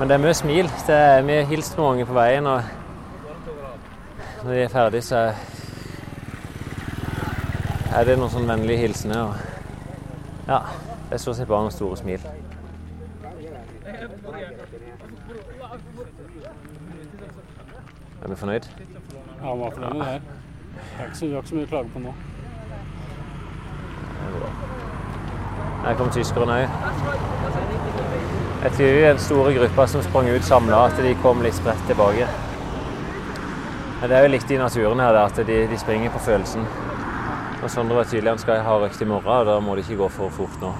[0.00, 0.70] Men det er mye smil.
[0.88, 2.62] Det er, vi har hilst på mange på veien, og
[4.42, 5.16] når de er ferdige, så
[7.94, 9.22] er- det noen sånn vennlige hilsener.
[9.22, 9.34] Og
[10.48, 10.58] ja,
[11.06, 12.20] det er stort sett bare noen store smil.
[18.22, 18.70] Er vi fornøyd?
[19.42, 20.31] Ja, man får det her.
[21.02, 22.14] Det er ikke så, vi har ikke så mye å klage på nå.
[24.20, 24.54] Det er.
[25.82, 26.78] Her kom tyskerne òg.
[28.62, 32.30] Jeg tror den store gruppa som sprang ut samla, at de kom litt spredt tilbake.
[34.00, 36.64] Men det er jo litt i naturen her, at de, de springer på følelsen.
[37.62, 40.00] Og Sondre var tydelig han skal ha røkt i morgen, og da må det ikke
[40.04, 40.72] gå for fort nå.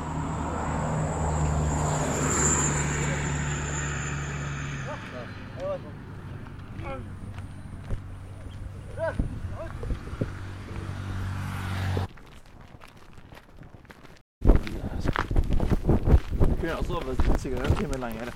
[16.62, 18.34] Kunne ha sovet sikkert en time lenger.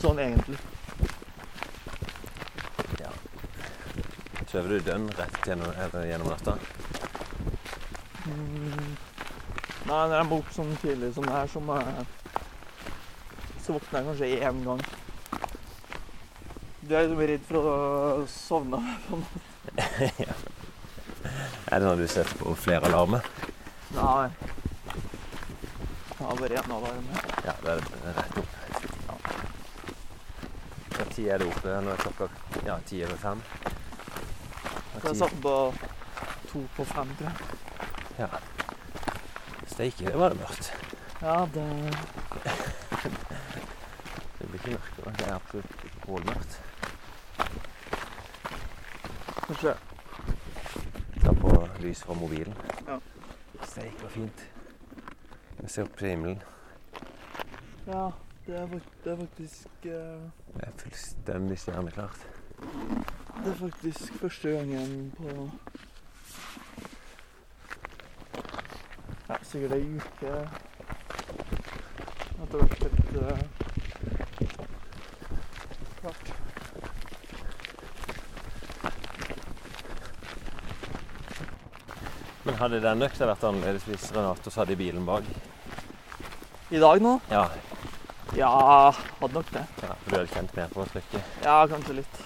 [0.00, 0.64] Sånn egentlig.
[4.54, 5.72] Sover du dønn rett gjennom,
[6.06, 6.52] gjennom natta?
[8.22, 8.92] Mm.
[9.88, 12.04] Nei, når jeg må opp sånn tidlig som det her, så må jeg
[13.64, 14.84] Så våkner jeg kanskje én gang.
[16.84, 17.74] Du er liksom redd for å
[18.30, 18.78] sovne.
[19.08, 19.42] på natta.
[20.28, 20.38] ja.
[21.24, 23.26] Er det når du setter på flere alarmer?
[23.98, 24.30] Nei.
[26.14, 27.10] Jeg har bare én alarm.
[27.42, 28.52] Ja, det er, det er rett opp.
[29.10, 29.18] Ja.
[31.10, 31.80] Tid er det oppe?
[31.82, 32.34] Nå er klokka
[32.70, 33.48] ja, ti over fem.
[35.04, 35.74] Så jeg satt på
[36.48, 37.30] to på fem, tror
[38.18, 38.28] jeg.
[39.66, 40.76] Steike, det var det mørkt.
[41.20, 41.64] Ja, det
[44.38, 45.12] Det blir ikke mørkere.
[45.18, 45.72] Det er absolutt
[46.06, 46.62] kålmørkt.
[49.46, 49.74] Kanskje
[51.20, 52.54] Ta på lys fra mobilen.
[52.88, 52.98] Ja.
[53.62, 54.50] Steike, var fint.
[55.58, 56.42] Vi ser opp til himmelen.
[57.86, 58.10] Ja,
[58.46, 58.66] det er
[59.20, 59.90] faktisk uh...
[60.56, 62.33] Det er fullstendig stjerneklart.
[63.44, 65.50] Det er faktisk første gangen på
[69.28, 70.32] Ja, sikkert ei uke
[72.44, 73.38] at det har vært litt uh,
[76.00, 76.32] klart.
[82.44, 85.24] Men hadde den økta vært annerledes hvis Renato satt i bilen bak?
[86.72, 87.18] I dag nå?
[87.32, 87.46] Ja,
[88.36, 88.50] Ja,
[89.20, 89.66] hadde nok det.
[89.82, 91.34] ja for du hadde kjent mer på trykket.
[91.44, 92.24] Ja, kanskje litt.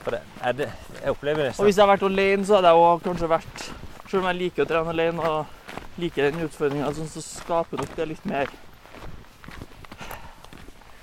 [0.00, 0.20] For det,
[0.56, 0.70] det,
[1.02, 3.64] jeg opplever Og hvis jeg hadde vært alene, så hadde jeg òg kanskje vært
[4.06, 8.06] Selv om jeg liker å trene alene og liker den utfordringa, så skaper nok det
[8.14, 8.52] litt mer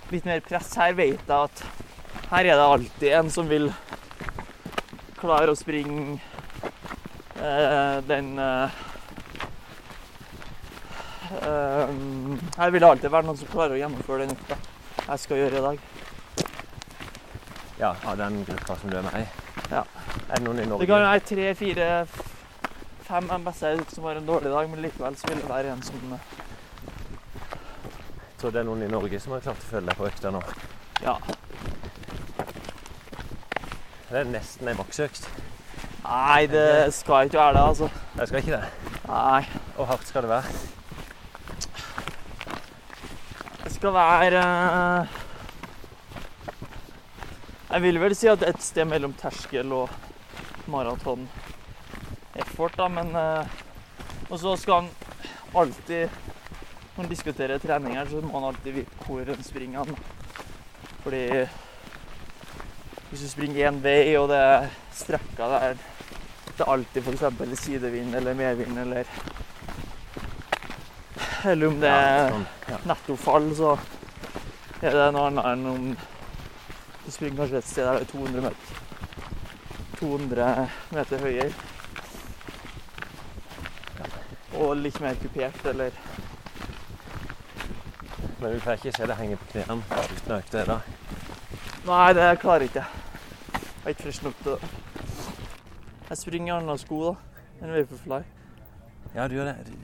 [0.09, 0.71] Litt mer press.
[0.79, 1.63] Her vet jeg at
[2.31, 3.69] her er det alltid en som vil
[5.19, 6.17] klare å springe
[7.39, 8.79] eh, den eh,
[11.39, 11.93] eh,
[12.57, 14.59] Her vil det alltid være noen som klarer å gjennomføre den økta
[15.07, 15.83] jeg skal gjøre i dag.
[17.79, 19.25] Ja, av den gruppa som du er med i.
[19.69, 19.83] Ja.
[20.29, 20.81] Er det noen i Norge?
[20.81, 21.89] Det kan være tre, fire,
[23.05, 26.15] fem MSR som har en dårlig dag, men likevel så vil det være en som
[26.15, 26.31] eh,
[28.37, 30.41] tror det er noen i Norge som har klart å følge deg på økta nå?
[31.03, 31.15] Ja.
[34.07, 35.29] Det er nesten ei maksøkt.
[36.07, 37.89] Nei, det skal ikke være det, altså.
[38.15, 38.91] Det skal ikke det.
[39.09, 39.41] Nei.
[39.75, 40.57] Hvor hardt skal det være?
[43.63, 45.17] Det skal være eh,
[47.67, 49.91] Jeg vil vel si at et sted mellom terskel og
[50.71, 51.25] maraton
[52.39, 53.57] effort, da, men eh,
[54.29, 54.89] Og så skal han
[55.55, 59.99] alltid Når han diskuterer trening her, så må han alltid vite hvor han springer han.
[61.03, 61.23] Fordi
[63.09, 65.77] hvis du springer én vei, og det er strekka der
[66.57, 67.59] det er alltid f.eks.
[67.61, 69.05] sidevind eller medvind eller
[71.45, 72.45] Eller om det er sånn.
[72.89, 73.75] nettofall, så
[74.81, 75.85] er det noe annet enn om
[77.07, 78.79] du springer kanskje et sted der det er 200 meter,
[79.99, 81.53] 200 meter høyere.
[84.57, 85.91] Og litt mer kupert, eller
[88.39, 90.75] Men du får ikke se det henger på knærne uten å øke det, da.
[91.87, 92.83] Nei, det klarer jeg ikke.
[93.55, 94.69] Jeg er ikke frisk nok til det.
[96.09, 98.19] Jeg springer i andre sko, da, enn Vaporfly.
[99.15, 99.77] Ja, du gjør det.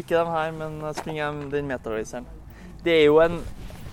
[0.00, 2.26] Ikke de her, men jeg springer den meterraceren.
[2.82, 3.38] Det er jo en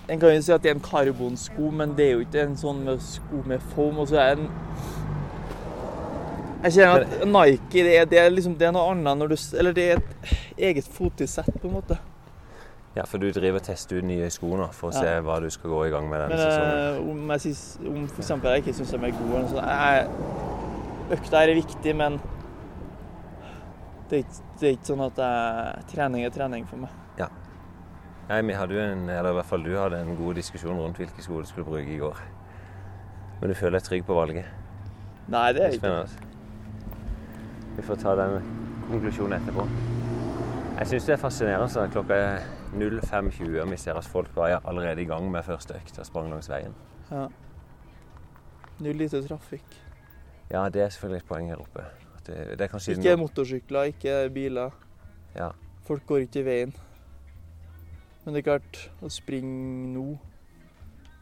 [0.10, 2.56] En kan jo si at det er en karbonsko, men det er jo ikke en
[2.58, 4.00] sånn med sko med foam.
[4.02, 4.52] Og så er det en
[6.64, 9.36] Jeg kjenner at Nike det er, det er liksom det er noe annet når du
[9.62, 10.34] Eller det er et
[10.70, 11.98] eget fottilsett, på en måte.
[12.98, 15.00] Ja, for du driver og tester ut nye sko nå for å Ja.
[15.06, 17.06] se hva du skal gå i gang med denne Men sesongen.
[17.06, 20.08] eh, om jeg synes, om for eksempel jeg ikke syns de er gode, så jeg,
[21.12, 22.20] økta er viktig, men
[24.10, 26.90] det er, ikke, det er ikke sånn at jeg, trening er trening for meg.
[28.30, 31.00] Nei, vi hadde jo en, eller i hvert fall du hadde en god diskusjon rundt
[31.02, 32.20] hvilke sko du skulle bruke i går.
[33.40, 34.46] Men du føler deg trygg på valget?
[35.34, 36.28] Nei, det er ikke Spennende.
[37.78, 38.36] Vi får ta den
[38.90, 39.66] konklusjonen etterpå.
[40.80, 42.44] Jeg syns det er fascinerende at klokka er
[42.76, 46.30] 05.20 og vi ser at folk var allerede i gang med første økt og sprang
[46.30, 46.76] langs veien.
[47.12, 47.28] ja.
[48.80, 49.74] Null lite trafikk.
[50.52, 51.84] Ja, det er selvfølgelig et poeng her oppe.
[52.28, 54.70] Det, det Ikke motorsykler, ikke biler.
[55.36, 55.50] Ja.
[55.84, 56.74] Folk går ikke i veien.
[58.24, 60.06] Men det er klart, å springe nå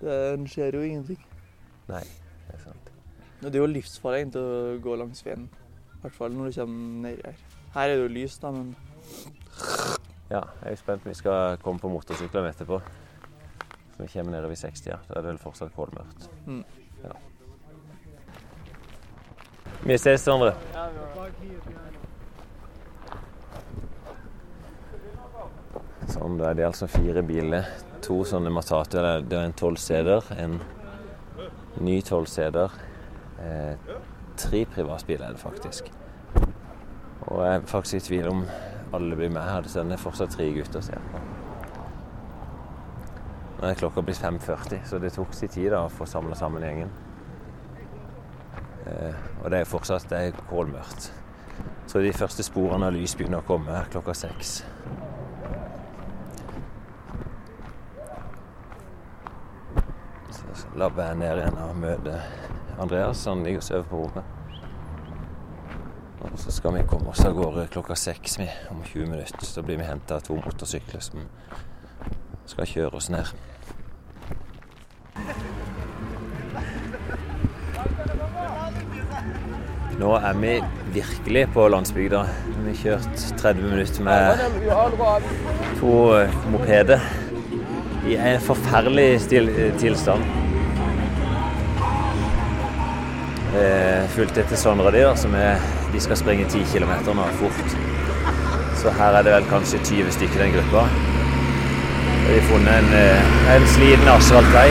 [0.01, 0.15] Det
[0.51, 1.21] skjer jo ingenting.
[1.87, 2.03] Nei,
[2.47, 2.91] det er sant.
[3.41, 5.47] Og det er jo livsfarlig egentlig å gå langs veien.
[5.97, 7.39] I hvert fall når du kommer nedi her.
[7.73, 8.75] Her er det jo lys, da, men
[10.29, 11.05] Ja, jeg er spent.
[11.07, 12.81] Vi skal komme på motorsyklene etterpå.
[13.95, 14.99] Så vi kommer nedover i 60, ja.
[15.07, 16.29] Da er det vel fortsatt kålmørkt.
[16.45, 16.63] Mm.
[17.03, 17.15] Ja.
[19.85, 20.53] Vi ses, Sondre.
[20.73, 21.97] Sånn,
[26.17, 27.65] da er det altså fire biler.
[28.05, 28.97] To sånne Matato.
[28.97, 30.59] eller Det er en tolvseder, en
[31.81, 32.71] ny tolvseder.
[33.39, 33.75] Eh,
[34.37, 35.91] tre privatbiler er det faktisk.
[37.27, 38.45] Og jeg er faktisk i tvil om
[38.93, 39.63] alle blir med her.
[39.63, 41.19] Så det er fortsatt tre gutter ser på.
[43.57, 46.61] Nå er klokka blitt 5.40, så det tok sin tid da å få samla sammen
[46.61, 46.91] gjengen.
[48.85, 51.11] Eh, og det er fortsatt det er kålmørkt.
[51.87, 54.59] Så de første sporene av lys begynner å komme klokka seks.
[60.29, 62.25] Så så labber jeg ned igjen og møter
[62.77, 63.25] Andreas.
[63.25, 64.23] Han ligger og sover på rommet.
[66.27, 68.37] Og så skal vi komme oss av gårde klokka seks
[68.69, 69.45] om 20 minutter.
[69.45, 71.25] Så blir vi henta av to motorsykler som
[72.45, 73.33] skal kjøre oss ned.
[79.97, 80.55] Nå er vi
[80.93, 82.25] virkelig på landsbygda.
[82.53, 84.43] Vi har kjørt 30 minutter med
[85.79, 85.95] to
[86.53, 87.01] mopeder
[88.05, 89.09] i en forferdelig
[89.81, 90.36] tilstand.
[94.13, 95.61] Fulgt etter Sondre Dyr, som er,
[95.93, 97.77] de skal springe 10 km nå fort.
[98.77, 100.83] Så her er det vel kanskje 20 stykker i den gruppa.
[102.27, 104.67] De har funnet en, eh, en sliten asfaltvei.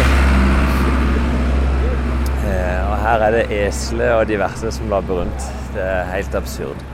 [2.47, 5.49] Eh, og her er det esler og diverse som labber rundt.
[5.75, 6.85] Det er helt absurd.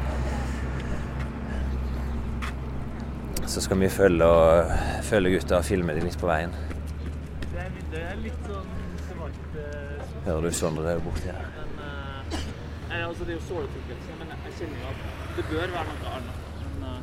[3.47, 4.65] Så skal vi følge, og,
[5.03, 6.55] følge gutta og filme dem litt på veien.
[7.53, 8.71] Det er litt sånn
[9.09, 11.62] svart Hører du Sondre borti her?
[12.93, 14.97] Eh, altså, det er jo såletilfredshet, men jeg kjenner jo at
[15.37, 16.37] det bør være noe annet.
[16.63, 16.99] Men uh,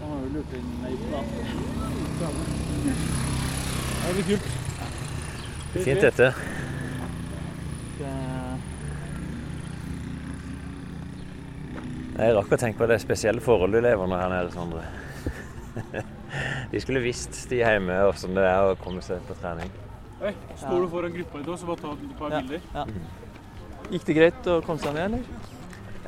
[0.00, 1.20] man har jo lurt inn meg da.
[4.02, 4.48] Det blir kult.
[5.76, 6.30] Fint dette.
[7.98, 8.14] Det,
[12.18, 14.82] Jeg rakk å tenke på det spesielle forholdet du lever under her nede, Sondre.
[16.72, 19.70] De skulle visst de hjemme hvordan det er å komme seg på trening.
[20.18, 22.66] Oi, står du foran gruppa di, så bare ta et par bilder.
[22.74, 22.84] Ja.
[22.90, 23.27] bilder.
[23.92, 25.46] Gikk det greit å komme seg ned, eller?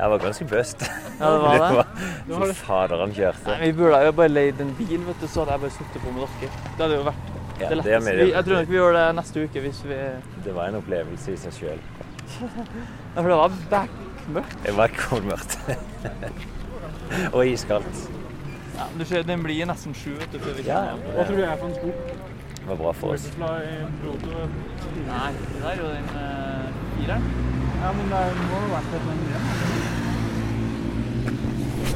[0.00, 0.84] Jeg var ganske bøst.
[1.20, 1.84] Ja, det var det.
[2.28, 3.50] Det var Fy fader, han kjørte.
[3.50, 6.04] Nei, vi burde jo bare leid en bil, vet du, så hadde jeg bare sittet
[6.04, 6.50] på med dere.
[6.76, 7.26] Det hadde jo vært
[7.60, 8.14] Ja, det letteste.
[8.20, 9.98] Vi- Jeg tror nok vi gjør det neste uke hvis vi
[10.46, 11.82] det var en opplevelse i seg sjøl.
[13.14, 14.56] for det var bekmørkt.
[14.64, 15.58] Det var kålmørkt.
[17.36, 18.00] og iskaldt.
[18.78, 20.38] Ja, du ser, den blir nesten sju, vet du.
[20.40, 21.16] Før vi Ja, kommer hjem.
[21.18, 21.92] Hva tror du jeg er for en sko?
[22.60, 23.26] Det var bra for oss.
[23.36, 24.46] Proto.
[25.10, 26.66] Nei, det der er jo den uh,
[26.96, 27.24] fireren.
[27.80, 28.18] Ja, men det
[28.50, 29.30] må jo vært et eller annet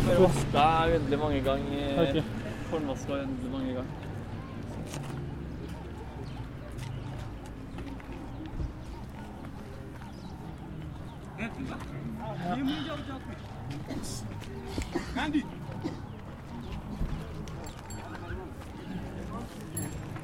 [0.08, 2.00] Jeg Vaska uendelig mange ganger.
[2.02, 2.16] Ok.
[2.70, 3.94] Håndvaska uendelig mange ganger.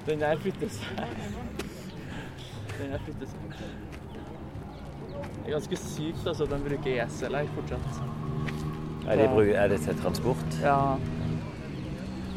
[0.07, 0.87] Den der flytter seg.
[2.79, 4.00] Den der flytter seg.
[5.41, 8.01] Det er ganske sykt altså, at de bruker esel her fortsatt.
[9.09, 10.59] Er, de, bru- er det til transport?
[10.63, 10.77] Ja.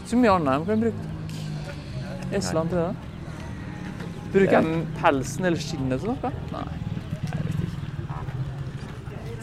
[0.08, 1.02] Så mye annet de kan bruke
[2.40, 2.94] eslene til det.
[4.34, 6.32] Bruker de pelsen eller skinnet til noe?
[6.54, 6.66] Nei.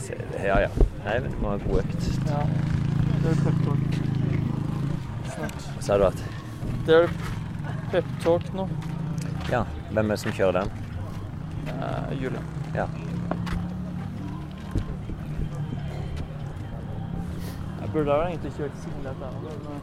[0.01, 0.71] Se, Ja ja.
[1.05, 2.09] Nei, det må ha god økt.
[2.29, 2.41] Ja.
[3.21, 4.01] Det er peptalk.
[5.35, 5.69] Snart.
[5.81, 6.25] sa har du at?
[6.89, 7.07] Det er
[7.93, 8.67] peptalk nå.
[9.53, 9.63] Ja.
[9.91, 10.71] Hvem er det som kjører den?
[11.71, 12.45] Eh, Julian.
[12.75, 12.87] Ja.
[17.93, 19.41] Burde ha egentlig kjørt singlet der.
[19.45, 19.83] Men eh,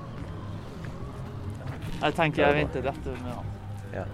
[2.01, 3.53] jeg tenker jeg venter dette med han.
[3.93, 4.07] ja.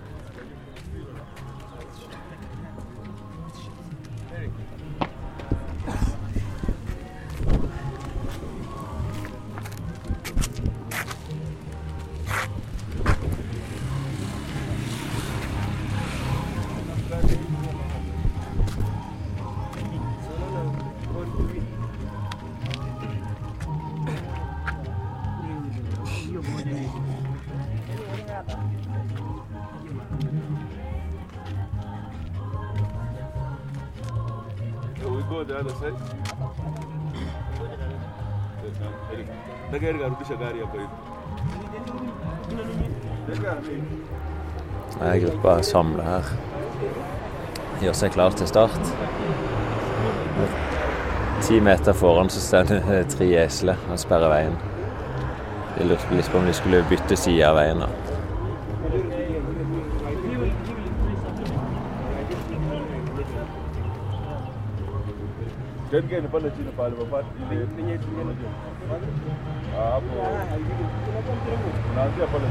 [40.71, 40.87] Kai
[44.93, 46.33] Nå er gruppa samler her.
[47.81, 48.93] Gjør seg klar til start.
[51.43, 54.57] Ti meter foran så står det tre esler og sperrer veien.
[55.77, 57.81] De lurte litt på om de skulle bytte side av veien.
[57.81, 58.12] da.
[66.01, 67.67] Gani pale chini pale baba ile
[69.77, 70.15] hapo
[71.91, 72.45] unaanzia pale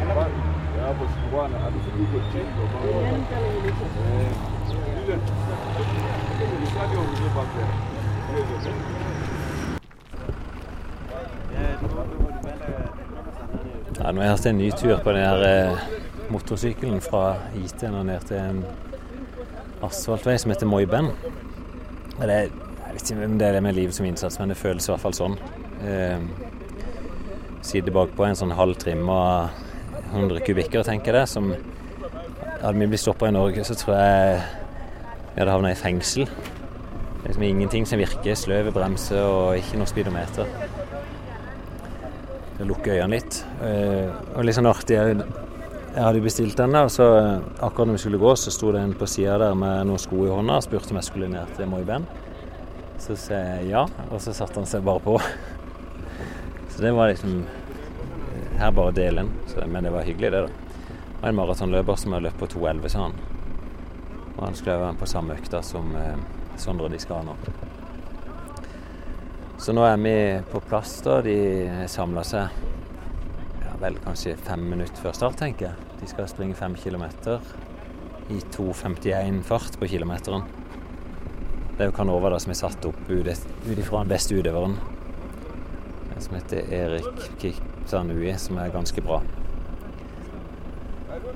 [0.00, 0.26] nyuma
[0.86, 4.32] hapo bwana atufuki huko chini baba eh
[5.02, 5.14] ile
[6.56, 7.62] ile stadium ndio baba
[13.98, 15.78] Ja, nå har jeg hatt en ny tur på den her eh,
[16.30, 18.64] motorsykkelen fra IT og ned til en
[19.88, 21.10] asfaltvei som heter Moiben.
[22.18, 24.56] Det, er- jeg vet ikke om det er det med livet som innsats, men det
[24.58, 25.36] føles i hvert fall sånn.
[25.84, 26.18] Eh,
[27.68, 29.50] Sitter bakpå en sånn halv trimma
[30.12, 31.50] 100 kubikker, tenker jeg det, som
[32.58, 34.38] Hadde vi blitt stoppa i Norge, så tror jeg
[35.34, 36.24] vi hadde havna i fengsel.
[36.26, 38.34] Det er liksom ingenting som virker.
[38.34, 40.48] Sløve bremser og ikke noe speedometer.
[42.58, 43.36] Jeg lukker øynene litt.
[43.62, 44.98] Eh, Og litt sånn artig
[45.98, 48.84] Jeg hadde bestilt den, og så eh, akkurat når vi skulle gå, så sto det
[48.86, 51.56] en på sida der med noen sko i hånda og spurte om jeg skulle ned
[51.56, 52.04] til Moi Ben.
[53.02, 55.16] Så sa jeg ja, og så satte han seg bare på.
[56.70, 59.32] Så det var liksom eh, Her bare del en.
[59.50, 60.86] Så, men det var hyggelig, det, da.
[61.16, 63.18] Og en maratonløper som har løpt på 2,11, sa han.
[64.36, 66.14] Og han skulle være på samme økta som eh,
[66.62, 67.36] Sondre nå.
[69.58, 70.16] Så nå er vi
[70.54, 71.18] på plass, da.
[71.26, 71.36] De
[71.90, 72.64] samla seg
[73.66, 75.87] ja, vel kanskje fem minutter før start, tenker jeg.
[76.00, 77.42] De skal springe fem kilometer
[78.30, 80.44] i 2,51 fart på kilometeren.
[81.78, 84.78] Det er jo Canova da som er satt opp ut ifra den beste utøveren,
[86.14, 89.20] en som heter Erik Kiksanui, som er ganske bra.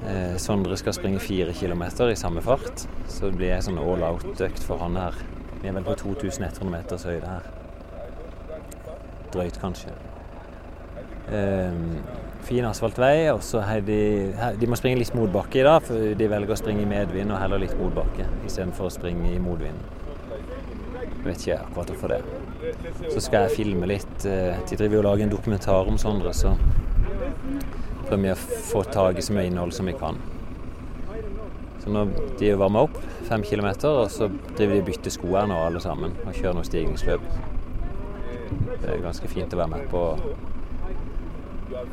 [0.02, 4.66] Eh, Sondre skal springe fire kilometer i samme fart, så blir jeg sånn all out-økt
[4.66, 5.18] for han her.
[5.62, 7.46] Vi er vel på 2100 meters høyde her.
[9.32, 9.94] Drøyt, kanskje.
[11.30, 11.78] Eh,
[12.43, 16.28] fin asfaltvei, og så har de De må springe litt motbakke i dag, for de
[16.28, 19.78] velger å springe i medvind og heller litt motbakke istedenfor å springe i motvind.
[21.22, 22.20] Jeg vet ikke akkurat hvorfor det.
[23.12, 24.24] Så skal jeg filme litt.
[24.26, 26.57] eh, De driver og lager en dokumentar om Sondre, så
[28.09, 30.18] prøver vi å få tak i så mye innhold som vi kan.
[31.82, 32.05] Så nå
[32.38, 35.80] de varmer opp fem kilometer, og så driver de og bytter sko her nå alle
[35.82, 37.20] sammen og kjører noe stigningsløp.
[38.82, 40.03] Det er ganske fint å være med på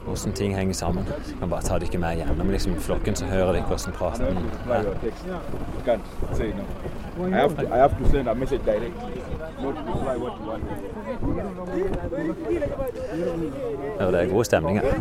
[0.06, 1.08] hvordan ting henger sammen.
[1.40, 4.72] Man bare tar det ikke med gjennom liksom, flokken, så hører dere hvordan praten Reply
[4.72, 4.84] er.
[4.84, 5.26] your text.
[5.26, 6.64] You can't say no.
[7.28, 8.96] I have to, I have to send a message direct.
[9.62, 10.64] Not reply what you want.
[14.00, 14.94] Ja, det er god stemning her.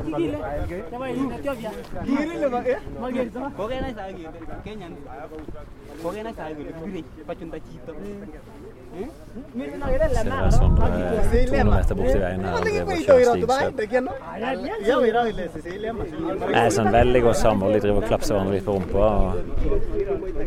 [8.88, 13.74] Ser jeg sånn 200 meter borti veien her og driver og kjører stigstøp.
[16.40, 17.72] Det er sånn veldig godt samhold.
[17.76, 19.04] De driver og klapser hverandre litt på rumpa.
[19.18, 19.32] Og...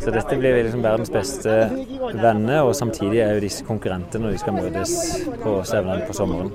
[0.02, 1.52] Så dette blir liksom verdens beste
[2.18, 4.92] venner, og samtidig er jo disse konkurrenter når de skal møtes
[5.44, 6.50] på Stevnen på sommeren.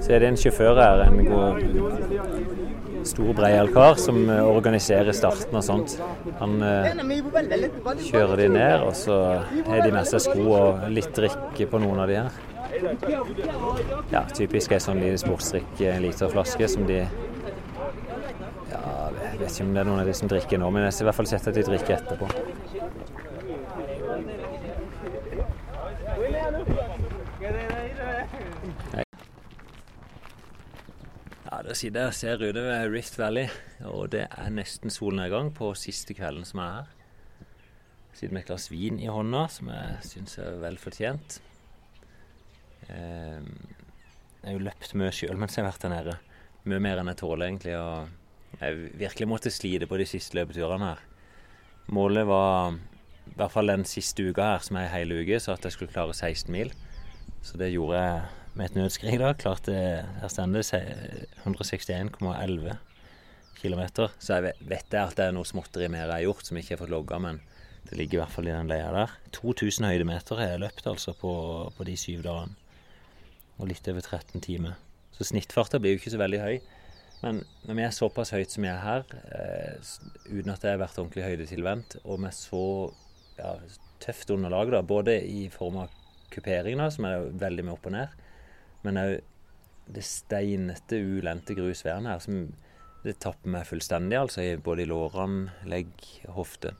[0.00, 1.60] Så er det en sjåfør her, en god,
[3.06, 5.94] stor, breial kar, som eh, organiserer starten og sånt.
[6.40, 6.88] Han eh,
[8.08, 9.18] kjører de ned, og så
[9.68, 12.30] har de med seg sko og litt drikke på noen av de her.
[14.10, 17.04] Ja, typisk ei sånn liten sportsdrikk, en literflaske som de
[18.72, 18.82] Ja,
[19.14, 21.04] jeg vet ikke om det er noen av de som drikker nå, men jeg har
[21.04, 22.26] i hvert fall sett at de drikker etterpå.
[31.64, 33.46] Da sitter jeg ser utover Rift Valley,
[33.88, 36.90] og det er nesten solnedgang på siste kvelden som er her.
[38.12, 41.38] Jeg sitter med et glass vin i hånda, som jeg syns er vel fortjent.
[42.90, 43.40] Eh,
[44.44, 46.18] Jeg har jo løpt mye sjøl mens jeg har vært der nede.
[46.68, 47.78] Mye mer enn jeg tåler, egentlig.
[47.80, 51.00] Og jeg virkelig måtte slite på de siste løpeturene her.
[51.96, 52.76] Målet var,
[53.24, 55.72] i hvert fall den siste uka her, som er ei hel uke, så at jeg
[55.78, 56.74] skulle klare 16 mil.
[57.40, 59.32] Så det gjorde jeg med et nødskrik da.
[59.38, 62.76] Klarte her stender det 161,11
[63.60, 63.82] km.
[64.18, 66.64] Så jeg vet- jeg at det er noe småtteri mer jeg har gjort som jeg
[66.64, 67.40] ikke har fått logga, men
[67.88, 69.10] det ligger i hvert fall i den leia der.
[69.32, 71.32] 2000 høydemeter har jeg løpt altså på,
[71.76, 72.54] på de syv dagene.
[73.58, 74.74] Og litt over 13 timer.
[75.14, 76.56] Så snittfarta blir jo ikke så veldig høy.
[77.22, 79.76] Men når vi er såpass høyt som vi er her, eh,
[80.26, 82.92] uten at jeg har vært ordentlig høydetilvendt, og med så
[83.38, 83.54] ja,
[84.02, 85.94] tøft underlag, da, både i form av
[86.34, 88.08] kupering, da, som er veldig mye opp og ned,
[88.84, 89.14] men òg
[89.94, 92.46] det steinete, ulendte grusværen her, som
[93.04, 95.92] det tapper meg fullstendig, altså, både i lårene, legg,
[96.32, 96.72] hofte.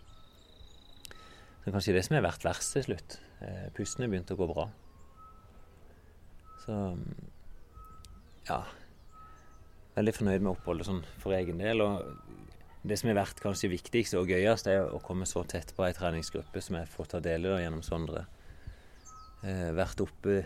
[1.64, 3.18] Så kanskje det som har vært verst til slutt.
[3.76, 4.66] Pustene begynte å gå bra.
[6.64, 6.78] Så
[8.48, 8.62] ja.
[9.94, 11.84] Veldig fornøyd med oppholdet sånn for egen del.
[11.84, 12.02] Og
[12.84, 15.94] det som har vært kanskje viktigst og gøyest, er å komme så tett på ei
[15.96, 18.26] treningsgruppe som jeg får ta del i gjennom Sondre.
[19.44, 20.42] Eh, vært oppe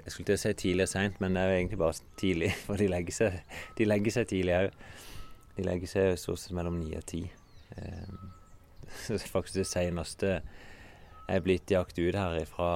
[0.00, 2.50] Jeg skulle til å si tidlig og seint, men det er jo egentlig bare tidlig.
[2.66, 3.38] For de legger seg,
[3.78, 4.82] de legger seg tidlig òg.
[5.56, 7.24] De legger seg stort sett mellom ni og ti.
[7.76, 8.12] Eh,
[9.04, 10.40] så er faktisk det seneste
[11.30, 12.70] jeg er blitt jakt ut her fra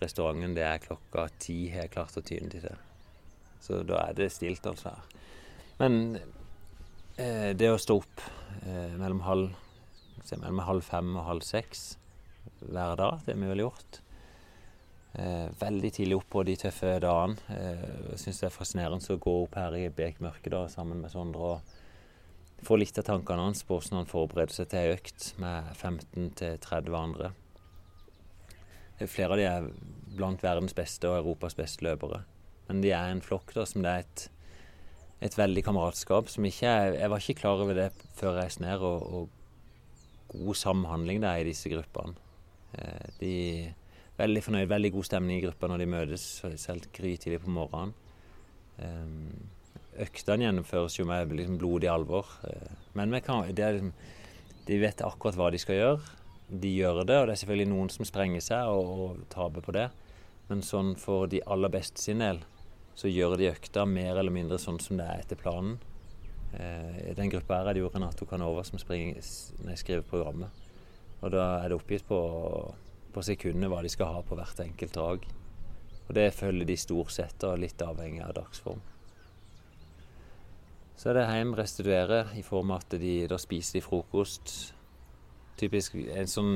[0.00, 2.72] restauranten, det er klokka ti har jeg klart å tyne til det.
[3.62, 4.90] Så da er det stilt, altså.
[4.96, 5.20] her.
[5.78, 6.18] Men
[7.14, 8.24] eh, det å stå opp
[8.64, 9.54] eh, mellom, halv,
[10.32, 11.84] mellom halv fem og halv seks
[12.64, 14.00] hver dag, det har vi vel gjort.
[15.18, 17.36] Eh, veldig tidlig opp på de tøffe dagene.
[17.50, 21.54] Eh, syns det er fascinerende å gå opp her i bekmørket da, sammen med Sondre
[21.56, 21.78] og
[22.62, 26.98] få litt av tankene hans på hvordan han forbereder seg til ei økt med 15-30
[26.98, 27.32] andre.
[29.00, 29.70] Flere av de er
[30.18, 32.20] blant verdens beste og Europas beste løpere.
[32.68, 34.24] Men de er en flokk da, som det er et,
[35.26, 38.62] et veldig kameratskap som ikke er Jeg var ikke klar over det før jeg reiste
[38.62, 42.14] ned, og, og god samhandling det er i disse gruppene.
[42.78, 43.34] Eh, de
[44.20, 46.28] veldig fornøyd, veldig god stemning i gruppa når de møtes,
[46.60, 47.96] selv grytidlig på morgenen.
[48.80, 52.30] Eh, øktene gjennomføres jo med liksom blodig alvor.
[52.48, 53.92] eh, Men vi kan, er liksom,
[54.66, 56.16] de vet akkurat hva de skal gjøre.
[56.50, 59.74] De gjør det, og det er selvfølgelig noen som sprenger seg og, og taper på
[59.76, 59.88] det.
[60.50, 62.40] Men sånn for de aller beste sin del,
[62.98, 65.78] så gjør de økta mer eller mindre sånn som det er etter planen.
[66.58, 69.22] Eh, I den gruppa her er det jo Renato Canova som springer,
[69.64, 70.50] nei, skriver programmet.
[71.20, 72.18] Og da er det oppgitt på,
[73.14, 75.26] på sekundene hva de skal ha på hvert enkelt drag.
[76.08, 78.80] Og det følger de stort sett, og litt avhengig av dagsform.
[81.00, 84.54] Så er det hjem, restituere i form av at de da spiser de frokost.
[85.60, 86.54] Typisk en sånn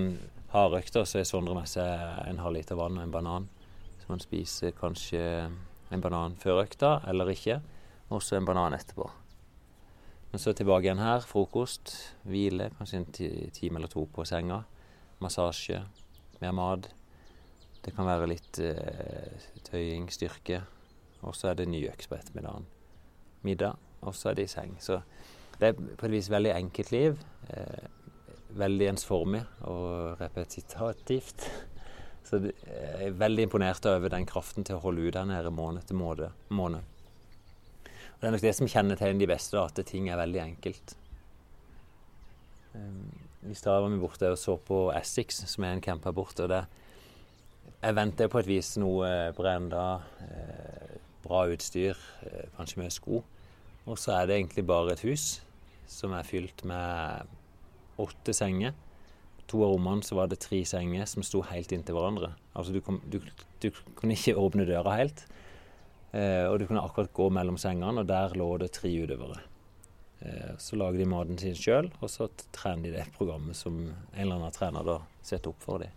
[0.53, 1.87] hardøkt, da, så er Sondre med seg
[2.29, 3.49] en halv liter vann og en banan.
[4.03, 5.23] Så man spiser kanskje
[5.95, 7.61] en banan før økta, eller ikke.
[8.13, 9.09] Og så en banan etterpå.
[10.35, 11.25] Men så tilbake igjen her.
[11.25, 11.95] Frokost,
[12.27, 14.65] hvile, kanskje en time eller to på senga.
[15.23, 15.79] Massasje,
[16.43, 16.89] mer mat.
[17.85, 20.63] Det kan være litt eh, tøying, styrke.
[21.25, 22.67] Og så er det ny øks på ettermiddagen.
[23.45, 24.77] Middag, og så er det i seng.
[24.81, 25.01] Så
[25.61, 27.21] det er på et vis veldig enkelt liv.
[27.53, 27.87] Eh,
[28.55, 31.47] veldig ensformig og repetitativt.
[32.25, 35.85] Så jeg er veldig imponert over den kraften til å holde ut der nede måned
[35.85, 36.87] til måned.
[38.15, 40.95] Og det er nok det som kjennetegner de beste, da, at ting er veldig enkelt.
[42.73, 46.17] Um, I stad var vi borte og så på Essex, som er en camp her
[46.17, 46.45] borte.
[46.45, 46.65] og det
[47.85, 53.23] jeg på et vis noe brenda, eh, bra utstyr, eh, kanskje med sko.
[53.87, 55.43] Og så er det egentlig bare et hus
[55.87, 57.27] som er fylt med
[57.99, 58.73] åtte senger.
[59.49, 62.33] To av rommene så var det tre senger som sto helt inntil hverandre.
[62.57, 63.21] Altså du, kom, du,
[63.61, 65.27] du kunne ikke åpne døra helt.
[66.15, 69.43] Eh, og du kunne akkurat gå mellom sengene, og der lå det tre utøvere.
[70.25, 74.23] Eh, så lager de maten sin sjøl, og så trener de det programmet som en
[74.23, 75.93] eller annen trener da setter opp for dem.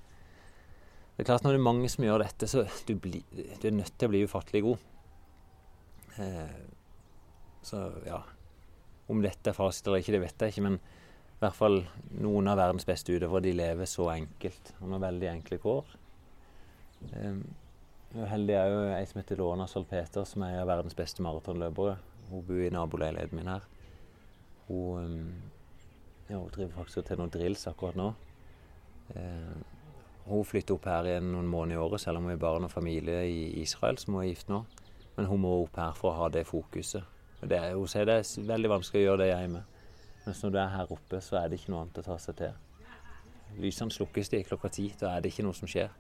[1.16, 3.74] Det er klart Når det er mange som gjør dette, så du, bli, du er
[3.74, 4.84] nødt til å bli ufattelig god.
[6.22, 6.58] Eh,
[7.68, 8.22] så ja
[9.12, 10.66] Om dette er fasit eller ikke, det vet jeg ikke.
[10.68, 11.80] Men i hvert fall
[12.20, 14.74] noen av verdens beste utøvere de lever så enkelt.
[14.84, 15.96] Under veldig enkle kår.
[17.14, 17.40] Eh,
[18.34, 21.96] heldig er jo ei som heter Lona Salpeter, som er av verdens beste maratonløpere.
[22.28, 23.66] Hun bor i naboleiligheten min her.
[24.68, 28.12] Hun, eh, ja, hun driver faktisk til noen drills akkurat nå.
[29.16, 29.76] Eh,
[30.28, 32.72] hun flytter opp her igjen noen måneder i året, selv om hun er barn og
[32.72, 34.66] familie i Israel, som hun er gift nå.
[35.16, 37.04] Men hun må opp her for å ha det fokuset.
[37.42, 39.64] Det, hun sier det er veldig vanskelig å gjøre det hjemme.
[40.26, 42.36] Mens når du er her oppe, så er det ikke noe annet å ta seg
[42.42, 42.56] til.
[43.64, 44.90] Lysene slukkes de klokka ti.
[45.00, 45.94] Da er det ikke noe som skjer.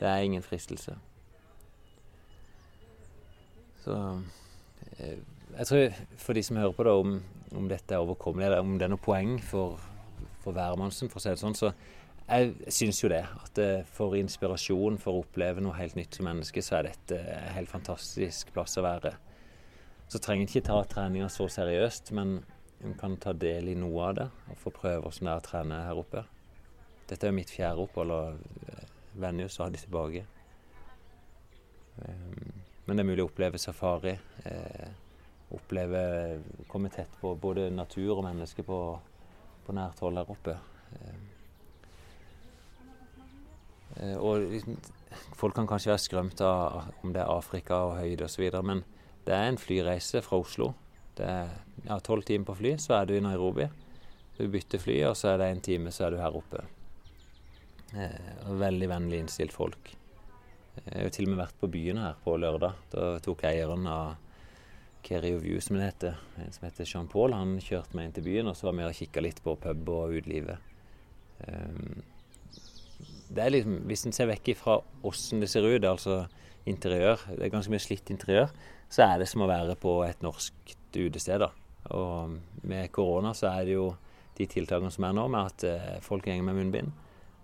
[0.00, 0.98] Det er ingen fristelse.
[3.80, 3.96] Så
[4.98, 5.16] eh,
[5.58, 7.16] jeg tror for de som hører på da, om,
[7.56, 9.80] om dette er overkommelig, eller om det er noe poeng for,
[10.44, 11.72] for hvermannsen, for å si det sånn, så
[12.30, 13.24] jeg syns jo det.
[13.44, 17.18] At eh, for inspirasjon, for å oppleve noe helt nytt som menneske, så er dette
[17.18, 19.16] en helt fantastisk plass å være.
[20.10, 22.38] Så trenger en ikke ta treninga så seriøst, men
[22.86, 25.46] en kan ta del i noe av det og få prøve hvordan det er å
[25.50, 26.24] trene her oppe.
[27.10, 28.88] Dette er jo mitt fjerde opphold, og eh,
[29.20, 30.24] vender jo stadig tilbake.
[32.06, 32.50] Ehm,
[32.86, 34.14] men det er mulig å oppleve safari.
[35.50, 36.00] Eh, oppleve
[36.70, 38.80] Komme tett på både natur og mennesker på,
[39.66, 40.56] på nært hold her oppe.
[41.00, 41.28] Ehm,
[43.98, 44.78] Eh, og liksom,
[45.38, 48.84] folk kan kanskje være skrømt av om det er Afrika og høyde osv., men
[49.26, 50.72] det er en flyreise fra Oslo.
[51.18, 53.66] Det er tolv ja, timer på fly, så er du i Nairobi.
[54.38, 56.64] Du bytter fly, og så er det en time, så er du her oppe.
[57.92, 59.92] Eh, veldig vennlig innstilt folk.
[60.80, 62.78] Jeg har jo til og med vært på byen her på lørdag.
[62.94, 64.14] Da tok eieren av
[65.02, 68.50] Kerry View, som det heter, en som heter Jean-Paul, han kjørte meg inn til byen,
[68.50, 70.58] og så var vi og kikka litt på pub og utelivet.
[71.46, 72.02] Um,
[73.30, 74.76] det er liksom, Hvis en ser vekk fra
[75.06, 76.24] åssen det ser ut, altså
[76.68, 78.50] interiør, det er ganske mye slitt interiør,
[78.90, 81.40] så er det som å være på et norsk utested.
[81.40, 81.50] da.
[81.96, 82.36] Og
[82.66, 83.94] med korona så er det jo
[84.36, 86.92] de tiltakene som er nå, med at eh, folk går med munnbind.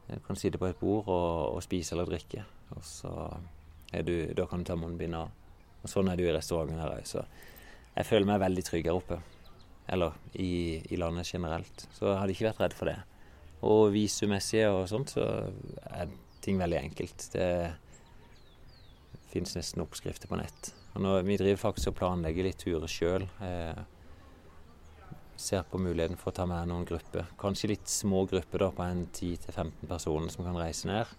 [0.06, 2.44] Du kan sitte på et bord og, og spise eller drikke.
[2.76, 3.12] Og så
[4.06, 5.30] du, da kan du ta munnbind av.
[5.90, 7.08] Sånn er det jo i restauranten her òg.
[7.08, 7.24] Så
[7.96, 9.20] jeg føler meg veldig trygg her oppe.
[9.92, 11.86] Eller i, i landet generelt.
[11.94, 12.96] Så jeg hadde ikke vært redd for det.
[13.66, 15.26] Og visummessig og sånt, så
[15.88, 16.10] er
[16.44, 17.28] ting veldig enkelt.
[17.32, 17.48] Det
[19.32, 20.72] fins nesten oppskrifter på nett.
[20.94, 23.26] Og nå, vi driver faktisk og planlegger litt turer sjøl.
[23.44, 23.80] Eh,
[25.36, 27.28] ser på muligheten for å ta med noen grupper.
[27.40, 31.12] Kanskje litt små grupper da, på en 10-15 personer som kan reise ned.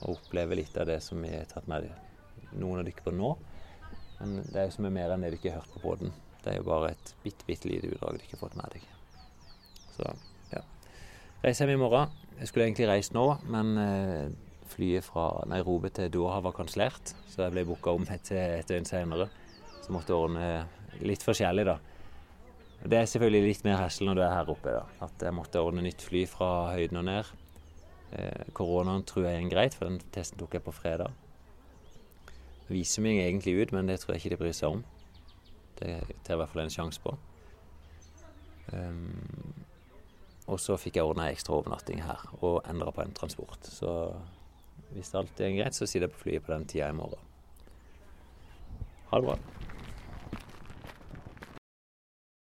[0.00, 1.90] Og oppleve litt av det som vi har tatt med
[2.56, 3.34] noen av dere på nå.
[4.18, 6.14] Men det er jo er mer enn det du ikke har hørt på båten.
[6.42, 8.88] Det er jo bare et bitte, bitte lite utdrag ikke har fått med deg.
[9.94, 10.12] Så
[11.44, 12.14] reiser hjem i morgen.
[12.38, 14.30] Jeg skulle egentlig reist nå, men eh,
[14.72, 17.14] flyet fra Nairobi til Doha var kansellert.
[17.30, 19.28] Så jeg ble booka om et, et døgn senere.
[19.82, 21.78] Så måtte jeg ordne litt forskjellig, da.
[22.78, 24.74] Det er selvfølgelig litt mer hessel når du er her oppe.
[24.74, 24.84] da.
[25.06, 27.32] At jeg måtte ordne nytt fly fra høyden og ned.
[28.18, 31.14] Eh, koronaen tror jeg er greit, for den testen tok jeg på fredag.
[32.68, 34.84] Viser meg egentlig ut, men det tror jeg ikke de bryr seg om.
[35.78, 35.92] Det
[36.24, 37.14] tar jeg i hvert fall en sjanse på.
[38.72, 39.54] Um,
[40.48, 43.68] og så fikk jeg ordna ekstra overnatting her og endra på en transport.
[43.68, 43.92] Så
[44.92, 47.24] hvis alt er greit, så sitter jeg på flyet på den tida i morgen.
[49.10, 49.67] Ha det bra.